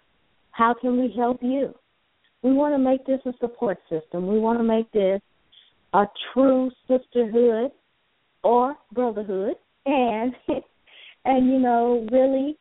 How 0.52 0.76
can 0.80 1.00
we 1.02 1.12
help 1.18 1.40
you? 1.42 1.74
We 2.44 2.54
want 2.54 2.76
to 2.76 2.78
make 2.78 3.06
this 3.06 3.22
a 3.26 3.34
support 3.40 3.80
system. 3.90 4.28
We 4.28 4.38
want 4.38 4.60
to 4.60 4.64
make 4.64 4.92
this 4.92 5.22
a 5.94 6.06
true 6.34 6.70
sisterhood 6.88 7.72
or 8.44 8.76
brotherhood 8.92 9.56
and 9.86 10.34
and 11.26 11.48
you 11.48 11.60
know 11.60 12.06
really 12.12 12.58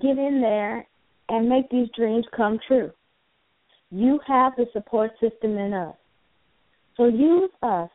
get 0.00 0.18
in 0.18 0.40
there 0.40 0.86
and 1.28 1.48
make 1.48 1.70
these 1.70 1.88
dreams 1.96 2.24
come 2.36 2.58
true. 2.66 2.90
You 3.90 4.20
have 4.26 4.54
the 4.56 4.66
support 4.72 5.12
system 5.20 5.56
in 5.56 5.72
us. 5.72 5.94
So 6.96 7.06
use 7.06 7.50
us 7.62 7.90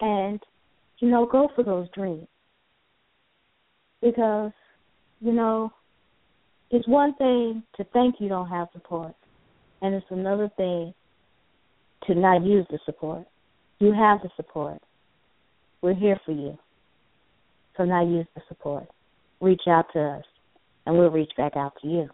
and, 0.00 0.40
you 0.98 1.08
know, 1.08 1.26
go 1.26 1.48
for 1.54 1.62
those 1.62 1.88
dreams. 1.94 2.26
Because, 4.02 4.52
you 5.20 5.32
know, 5.32 5.72
it's 6.70 6.86
one 6.88 7.14
thing 7.14 7.62
to 7.76 7.84
think 7.92 8.16
you 8.18 8.28
don't 8.28 8.48
have 8.48 8.68
support, 8.72 9.14
and 9.80 9.94
it's 9.94 10.06
another 10.10 10.50
thing 10.56 10.92
to 12.06 12.14
not 12.14 12.44
use 12.44 12.66
the 12.70 12.78
support. 12.84 13.24
You 13.78 13.92
have 13.92 14.20
the 14.22 14.30
support. 14.36 14.80
We're 15.82 15.94
here 15.94 16.18
for 16.26 16.32
you. 16.32 16.58
So 17.76 17.84
now 17.84 18.04
use 18.04 18.26
the 18.34 18.42
support. 18.48 18.88
Reach 19.40 19.62
out 19.68 19.86
to 19.92 20.00
us, 20.00 20.24
and 20.86 20.96
we'll 20.96 21.10
reach 21.10 21.32
back 21.36 21.56
out 21.56 21.72
to 21.82 21.88
you. 21.88 22.08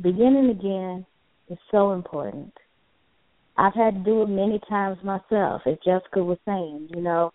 Beginning 0.00 0.50
again 0.50 1.06
is 1.48 1.58
so 1.70 1.92
important. 1.92 2.52
I've 3.56 3.74
had 3.74 3.94
to 3.94 4.00
do 4.00 4.22
it 4.22 4.28
many 4.28 4.60
times 4.68 4.98
myself, 5.04 5.62
as 5.66 5.76
Jessica 5.84 6.22
was 6.22 6.38
saying, 6.46 6.88
you 6.94 7.02
know, 7.02 7.32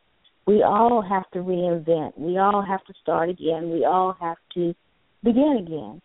we 0.47 0.63
all 0.63 1.01
have 1.07 1.29
to 1.31 1.39
reinvent. 1.39 2.17
We 2.17 2.37
all 2.37 2.63
have 2.65 2.83
to 2.85 2.93
start 3.01 3.29
again. 3.29 3.69
We 3.69 3.85
all 3.85 4.15
have 4.19 4.37
to 4.55 4.73
begin 5.23 5.57
again. 5.61 6.01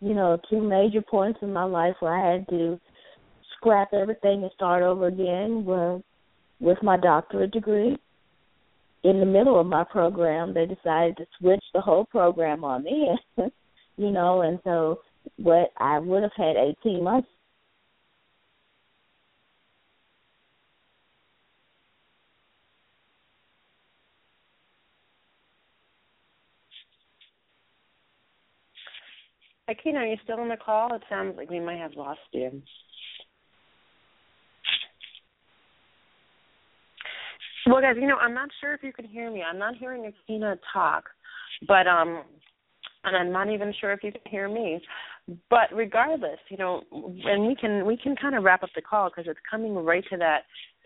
You 0.00 0.14
know, 0.14 0.38
two 0.48 0.60
major 0.60 1.02
points 1.02 1.40
in 1.42 1.52
my 1.52 1.64
life 1.64 1.96
where 2.00 2.14
I 2.14 2.32
had 2.32 2.48
to 2.48 2.80
scrap 3.56 3.92
everything 3.92 4.42
and 4.42 4.50
start 4.54 4.82
over 4.82 5.08
again 5.08 5.64
were 5.64 6.00
with 6.60 6.78
my 6.82 6.96
doctorate 6.96 7.50
degree. 7.50 7.98
In 9.04 9.18
the 9.18 9.26
middle 9.26 9.58
of 9.58 9.66
my 9.66 9.84
program, 9.84 10.54
they 10.54 10.66
decided 10.66 11.16
to 11.16 11.26
switch 11.38 11.64
the 11.74 11.80
whole 11.80 12.04
program 12.04 12.64
on 12.64 12.84
me, 12.84 13.08
you 13.96 14.10
know, 14.10 14.42
and 14.42 14.60
so 14.64 15.00
what 15.36 15.70
I 15.78 15.98
would 15.98 16.22
have 16.22 16.32
had 16.36 16.56
18 16.56 17.02
months 17.02 17.28
Aikyna, 29.72 29.96
are 29.96 30.06
you 30.06 30.16
still 30.24 30.40
on 30.40 30.48
the 30.48 30.56
call? 30.56 30.94
It 30.94 31.02
sounds 31.08 31.36
like 31.36 31.48
we 31.48 31.60
might 31.60 31.78
have 31.78 31.94
lost 31.94 32.20
you. 32.32 32.62
Well, 37.66 37.80
guys, 37.80 37.96
you 38.00 38.08
know, 38.08 38.16
I'm 38.16 38.34
not 38.34 38.48
sure 38.60 38.74
if 38.74 38.82
you 38.82 38.92
can 38.92 39.04
hear 39.04 39.30
me. 39.30 39.42
I'm 39.42 39.58
not 39.58 39.76
hearing 39.76 40.10
Aikyna 40.10 40.56
talk, 40.72 41.04
but 41.68 41.86
um, 41.86 42.24
and 43.04 43.16
I'm 43.16 43.32
not 43.32 43.52
even 43.52 43.72
sure 43.80 43.92
if 43.92 44.02
you 44.02 44.10
can 44.10 44.20
hear 44.28 44.48
me. 44.48 44.80
But 45.48 45.72
regardless, 45.72 46.38
you 46.48 46.56
know, 46.56 46.82
and 46.90 47.46
we 47.46 47.54
can 47.54 47.86
we 47.86 47.96
can 47.96 48.16
kind 48.16 48.34
of 48.34 48.42
wrap 48.42 48.64
up 48.64 48.70
the 48.74 48.82
call 48.82 49.10
because 49.10 49.30
it's 49.30 49.38
coming 49.48 49.74
right 49.74 50.04
to 50.10 50.16
that 50.16 50.42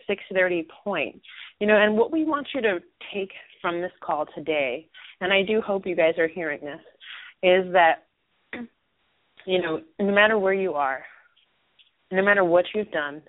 6:30 0.08 0.66
point. 0.84 1.20
You 1.60 1.66
know, 1.66 1.76
and 1.76 1.96
what 1.96 2.12
we 2.12 2.24
want 2.24 2.48
you 2.54 2.60
to 2.60 2.80
take 3.12 3.30
from 3.62 3.80
this 3.80 3.92
call 4.02 4.26
today, 4.34 4.86
and 5.22 5.32
I 5.32 5.42
do 5.42 5.62
hope 5.62 5.86
you 5.86 5.96
guys 5.96 6.18
are 6.18 6.28
hearing 6.28 6.60
this, 6.60 6.80
is 7.42 7.72
that 7.72 8.04
you 9.46 9.62
know, 9.62 9.80
no 9.98 10.12
matter 10.12 10.38
where 10.38 10.52
you 10.52 10.74
are, 10.74 11.04
no 12.10 12.22
matter 12.22 12.44
what 12.44 12.66
you've 12.74 12.90
done, 12.90 13.22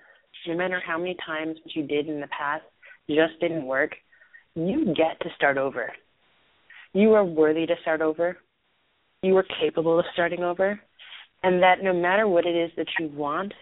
no 0.46 0.54
matter 0.54 0.82
how 0.84 0.98
many 0.98 1.16
times 1.24 1.56
you 1.74 1.86
did 1.86 2.08
in 2.08 2.20
the 2.20 2.28
past 2.28 2.64
just 3.08 3.40
didn't 3.40 3.64
work, 3.64 3.92
you 4.54 4.86
get 4.86 5.20
to 5.22 5.28
start 5.36 5.58
over. 5.58 5.92
You 6.92 7.14
are 7.14 7.24
worthy 7.24 7.66
to 7.66 7.74
start 7.82 8.00
over. 8.00 8.36
You 9.22 9.36
are 9.36 9.44
capable 9.60 9.98
of 9.98 10.04
starting 10.12 10.42
over. 10.42 10.80
And 11.42 11.62
that 11.62 11.82
no 11.82 11.92
matter 11.92 12.26
what 12.26 12.46
it 12.46 12.56
is 12.56 12.70
that 12.76 12.86
you 12.98 13.08
want 13.08 13.52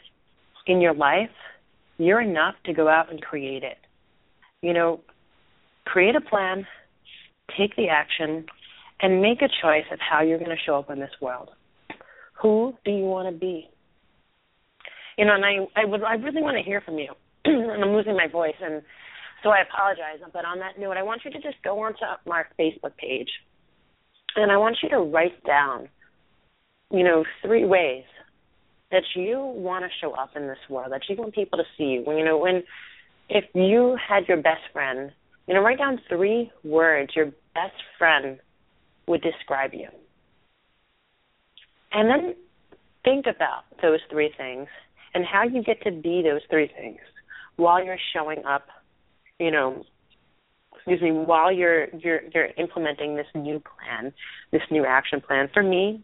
in 0.66 0.80
your 0.80 0.94
life, 0.94 1.30
you're 1.98 2.20
enough 2.20 2.54
to 2.64 2.72
go 2.72 2.88
out 2.88 3.10
and 3.10 3.20
create 3.20 3.62
it. 3.62 3.78
You 4.62 4.72
know, 4.72 5.00
create 5.84 6.16
a 6.16 6.20
plan, 6.20 6.66
take 7.58 7.76
the 7.76 7.88
action, 7.88 8.46
and 9.00 9.20
make 9.20 9.42
a 9.42 9.48
choice 9.62 9.84
of 9.92 9.98
how 10.00 10.22
you're 10.22 10.38
going 10.38 10.50
to 10.50 10.62
show 10.64 10.76
up 10.76 10.90
in 10.90 10.98
this 10.98 11.10
world. 11.20 11.50
Who 12.42 12.74
do 12.84 12.90
you 12.90 13.04
want 13.04 13.32
to 13.32 13.38
be? 13.38 13.68
You 15.18 15.24
know, 15.24 15.34
and 15.34 15.44
I 15.44 15.80
I 15.80 15.84
would 15.84 16.02
I 16.02 16.14
really 16.14 16.42
want 16.42 16.56
to 16.56 16.62
hear 16.62 16.80
from 16.80 16.98
you. 16.98 17.12
and 17.44 17.82
I'm 17.82 17.92
losing 17.92 18.16
my 18.16 18.28
voice, 18.28 18.54
and 18.62 18.82
so 19.42 19.50
I 19.50 19.60
apologize. 19.60 20.20
But 20.32 20.44
on 20.44 20.58
that 20.60 20.78
note, 20.78 20.96
I 20.96 21.02
want 21.02 21.22
you 21.24 21.30
to 21.30 21.40
just 21.40 21.56
go 21.62 21.80
onto 21.80 21.98
Mark's 22.26 22.52
Facebook 22.58 22.96
page. 22.96 23.30
And 24.34 24.52
I 24.52 24.56
want 24.56 24.78
you 24.82 24.88
to 24.90 24.98
write 24.98 25.42
down, 25.44 25.88
you 26.90 27.02
know, 27.02 27.24
three 27.42 27.64
ways 27.64 28.04
that 28.90 29.02
you 29.14 29.38
want 29.38 29.84
to 29.84 29.90
show 30.00 30.12
up 30.12 30.30
in 30.36 30.46
this 30.46 30.58
world, 30.68 30.92
that 30.92 31.02
you 31.08 31.16
want 31.16 31.34
people 31.34 31.58
to 31.58 31.64
see 31.76 31.84
you. 31.84 32.02
When 32.04 32.16
you 32.16 32.24
know, 32.24 32.38
when 32.38 32.62
if 33.28 33.44
you 33.54 33.96
had 34.08 34.28
your 34.28 34.36
best 34.36 34.62
friend, 34.72 35.10
you 35.46 35.54
know, 35.54 35.60
write 35.60 35.78
down 35.78 36.00
three 36.08 36.50
words 36.64 37.12
your 37.16 37.26
best 37.54 37.76
friend 37.98 38.38
would 39.08 39.22
describe 39.22 39.72
you. 39.72 39.88
And 41.92 42.10
then 42.10 42.34
think 43.04 43.26
about 43.26 43.64
those 43.80 44.00
three 44.10 44.30
things 44.36 44.68
and 45.14 45.24
how 45.24 45.44
you 45.44 45.62
get 45.62 45.82
to 45.82 45.90
be 45.90 46.22
those 46.22 46.42
three 46.50 46.70
things 46.76 46.98
while 47.56 47.82
you're 47.82 47.98
showing 48.12 48.44
up, 48.44 48.66
you 49.38 49.50
know, 49.50 49.84
excuse 50.74 51.00
me, 51.02 51.12
while 51.12 51.52
you're 51.52 51.88
you're 51.98 52.20
you're 52.34 52.48
implementing 52.58 53.16
this 53.16 53.26
new 53.34 53.60
plan, 53.60 54.12
this 54.52 54.62
new 54.70 54.84
action 54.84 55.20
plan. 55.20 55.48
For 55.52 55.62
me, 55.62 56.02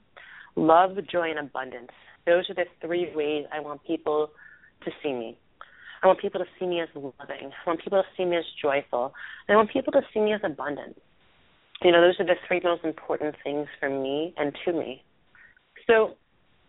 love, 0.56 0.96
joy, 1.10 1.30
and 1.30 1.38
abundance. 1.38 1.90
Those 2.26 2.48
are 2.50 2.54
the 2.54 2.64
three 2.80 3.12
ways 3.14 3.46
I 3.52 3.60
want 3.60 3.84
people 3.84 4.30
to 4.84 4.90
see 5.02 5.12
me. 5.12 5.36
I 6.02 6.08
want 6.08 6.20
people 6.20 6.40
to 6.40 6.46
see 6.58 6.66
me 6.66 6.80
as 6.80 6.88
loving. 6.94 7.12
I 7.64 7.68
want 7.68 7.82
people 7.82 8.02
to 8.02 8.08
see 8.16 8.24
me 8.24 8.36
as 8.36 8.44
joyful. 8.60 9.14
And 9.46 9.54
I 9.54 9.56
want 9.56 9.70
people 9.70 9.92
to 9.92 10.00
see 10.12 10.20
me 10.20 10.32
as 10.32 10.40
abundant. 10.44 11.00
You 11.82 11.92
know, 11.92 12.00
those 12.00 12.18
are 12.18 12.26
the 12.26 12.34
three 12.46 12.60
most 12.62 12.84
important 12.84 13.36
things 13.44 13.66
for 13.78 13.88
me 13.88 14.34
and 14.36 14.56
to 14.64 14.72
me. 14.72 15.02
So, 15.86 16.14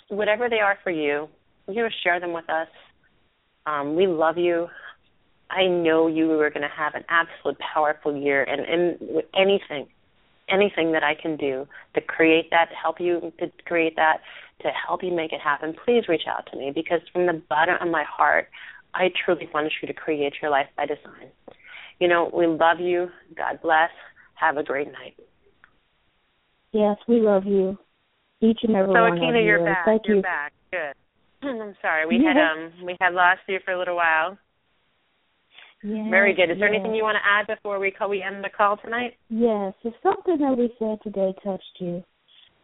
whatever 0.10 0.50
they 0.50 0.60
are 0.60 0.78
for 0.84 0.92
you, 0.92 1.28
you 1.68 1.84
know, 1.84 1.90
share 2.04 2.20
them 2.20 2.34
with 2.34 2.50
us. 2.50 2.68
Um, 3.66 3.96
we 3.96 4.08
love 4.08 4.38
you. 4.38 4.68
I 5.54 5.68
know 5.68 6.08
you 6.08 6.32
are 6.42 6.50
going 6.50 6.64
to 6.64 6.76
have 6.76 6.96
an 6.96 7.04
absolute 7.10 7.58
powerful 7.60 8.16
year, 8.16 8.44
and 8.44 8.62
and 8.62 8.98
with 9.16 9.26
anything, 9.36 9.88
anything 10.50 10.92
that 10.94 11.04
I 11.04 11.14
can 11.20 11.38
do 11.38 11.68
to 11.96 12.02
create 12.02 12.50
that, 12.52 12.70
to 12.70 12.76
help 12.76 13.00
you 13.00 13.32
to 13.40 13.52
create 13.66 13.96
that, 13.96 14.18
to 14.62 14.70
help 14.88 15.04
you 15.04 15.12
make 15.14 15.32
it 15.32 15.42
happen, 15.42 15.76
please 15.86 16.08
reach 16.08 16.24
out 16.28 16.48
to 16.52 16.58
me 16.58 16.72
because 16.74 17.02
from 17.12 17.26
the 17.28 17.42
bottom 17.50 17.76
of 17.82 17.88
my 17.90 18.04
heart, 18.04 18.48
I 18.94 19.10
truly 19.26 19.48
want 19.54 19.72
you 19.82 19.88
to 19.88 19.94
create 19.94 20.34
your 20.42 20.52
life 20.52 20.68
by 20.76 20.86
design. 20.86 21.32
You 22.00 22.08
know, 22.08 22.32
we 22.34 22.48
love 22.48 22.80
you. 22.80 23.10
God 23.38 23.60
bless. 23.62 23.90
Have 24.36 24.58
a 24.58 24.64
great 24.64 24.88
night. 24.88 25.16
Yes, 26.72 26.98
we 27.08 27.22
love 27.22 27.46
you. 27.46 27.78
Each 28.42 28.60
and 28.64 28.76
every 28.76 28.94
so, 28.94 29.00
one 29.00 29.18
Aikyna, 29.18 29.40
of 29.40 29.46
you're 29.46 29.60
you. 29.60 29.66
back. 29.66 29.86
Thank 29.86 30.02
you're 30.06 30.18
you. 30.18 30.22
back. 30.22 30.54
Good. 30.72 30.94
I'm 31.48 31.76
sorry. 31.82 32.06
We 32.08 32.16
Yes. 32.16 32.36
had 32.36 32.38
um 32.52 32.86
we 32.86 32.98
had 33.00 33.14
lost 33.14 33.42
you 33.48 33.60
for 33.64 33.74
a 33.74 33.78
little 33.80 33.96
while. 33.96 34.38
Yes, 35.84 36.08
Very 36.10 36.34
good. 36.34 36.50
Is 36.50 36.60
there 36.60 36.74
yes. 36.74 36.80
anything 36.80 36.96
you 36.96 37.04
want 37.04 37.18
to 37.18 37.30
add 37.30 37.54
before 37.54 37.78
we 37.78 37.92
call 37.92 38.10
we 38.10 38.24
end 38.24 38.42
the 38.42 38.50
call 38.50 38.78
tonight? 38.78 39.18
Yes, 39.30 39.74
if 39.84 39.94
something 40.02 40.38
that 40.40 40.58
we 40.58 40.74
said 40.80 41.00
today 41.04 41.34
touched 41.44 41.78
you, 41.80 42.02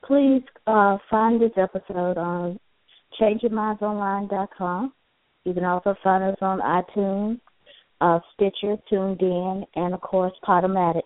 please 0.05 0.41
uh, 0.67 0.97
find 1.11 1.41
this 1.41 1.51
episode 1.57 2.17
on 2.17 2.57
changeyourmindsonline.com. 3.19 4.93
You 5.43 5.53
can 5.53 5.65
also 5.65 5.95
find 6.01 6.23
us 6.23 6.37
on 6.41 6.59
iTunes, 6.61 7.41
uh, 7.99 8.19
Stitcher, 8.33 8.77
TuneIn, 8.89 9.63
and 9.75 9.93
of 9.93 9.99
course 9.99 10.33
Podomatic. 10.47 11.01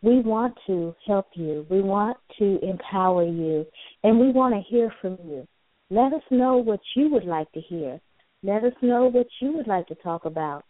We 0.00 0.20
want 0.20 0.54
to 0.66 0.94
help 1.06 1.26
you. 1.34 1.66
We 1.68 1.82
want 1.82 2.16
to 2.38 2.58
empower 2.62 3.24
you, 3.24 3.66
and 4.04 4.18
we 4.18 4.30
want 4.30 4.54
to 4.54 4.62
hear 4.70 4.90
from 5.02 5.18
you. 5.22 5.46
Let 5.90 6.14
us 6.14 6.22
know 6.30 6.56
what 6.56 6.80
you 6.94 7.10
would 7.10 7.24
like 7.24 7.52
to 7.52 7.60
hear. 7.60 8.00
Let 8.42 8.64
us 8.64 8.72
know 8.80 9.10
what 9.10 9.26
you 9.42 9.52
would 9.52 9.66
like 9.66 9.86
to 9.88 9.94
talk 9.96 10.24
about 10.24 10.64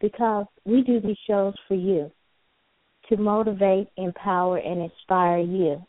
because 0.00 0.46
we 0.64 0.82
do 0.82 1.00
these 1.00 1.16
shows 1.26 1.54
for 1.68 1.74
you 1.74 2.10
to 3.08 3.16
motivate, 3.16 3.88
empower, 3.96 4.58
and 4.58 4.82
inspire 4.82 5.38
you. 5.38 5.82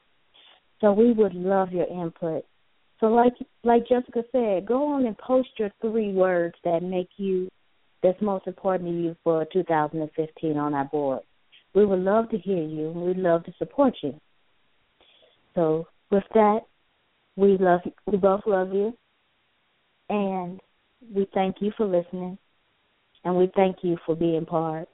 So 0.81 0.91
we 0.91 1.13
would 1.13 1.33
love 1.33 1.71
your 1.71 1.87
input. 1.87 2.45
So 2.99 3.07
like 3.07 3.33
like 3.63 3.87
Jessica 3.87 4.23
said, 4.31 4.65
go 4.65 4.93
on 4.93 5.05
and 5.05 5.17
post 5.17 5.49
your 5.57 5.71
three 5.81 6.13
words 6.13 6.55
that 6.63 6.83
make 6.83 7.09
you 7.17 7.49
that's 8.03 8.21
most 8.21 8.47
important 8.47 8.89
to 8.89 8.95
you 8.95 9.15
for 9.23 9.45
2015 9.51 10.57
on 10.57 10.73
our 10.73 10.85
board. 10.85 11.21
We 11.73 11.85
would 11.85 11.99
love 11.99 12.29
to 12.29 12.37
hear 12.37 12.63
you 12.63 12.91
and 12.91 13.01
we'd 13.01 13.17
love 13.17 13.43
to 13.45 13.53
support 13.57 13.95
you. 14.01 14.19
So 15.55 15.87
with 16.11 16.23
that, 16.33 16.61
we 17.35 17.57
love 17.57 17.81
we 18.05 18.17
both 18.17 18.41
love 18.45 18.73
you 18.73 18.93
and 20.09 20.59
we 21.13 21.27
thank 21.33 21.57
you 21.59 21.71
for 21.75 21.85
listening 21.85 22.37
and 23.25 23.35
we 23.35 23.51
thank 23.55 23.77
you 23.83 23.97
for 24.05 24.15
being 24.15 24.45
part 24.45 24.87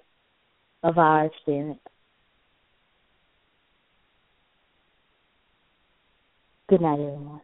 of 0.83 0.97
our 0.97 1.25
experience. 1.25 1.79
Good 6.69 6.81
night, 6.81 6.93
everyone. 6.93 7.41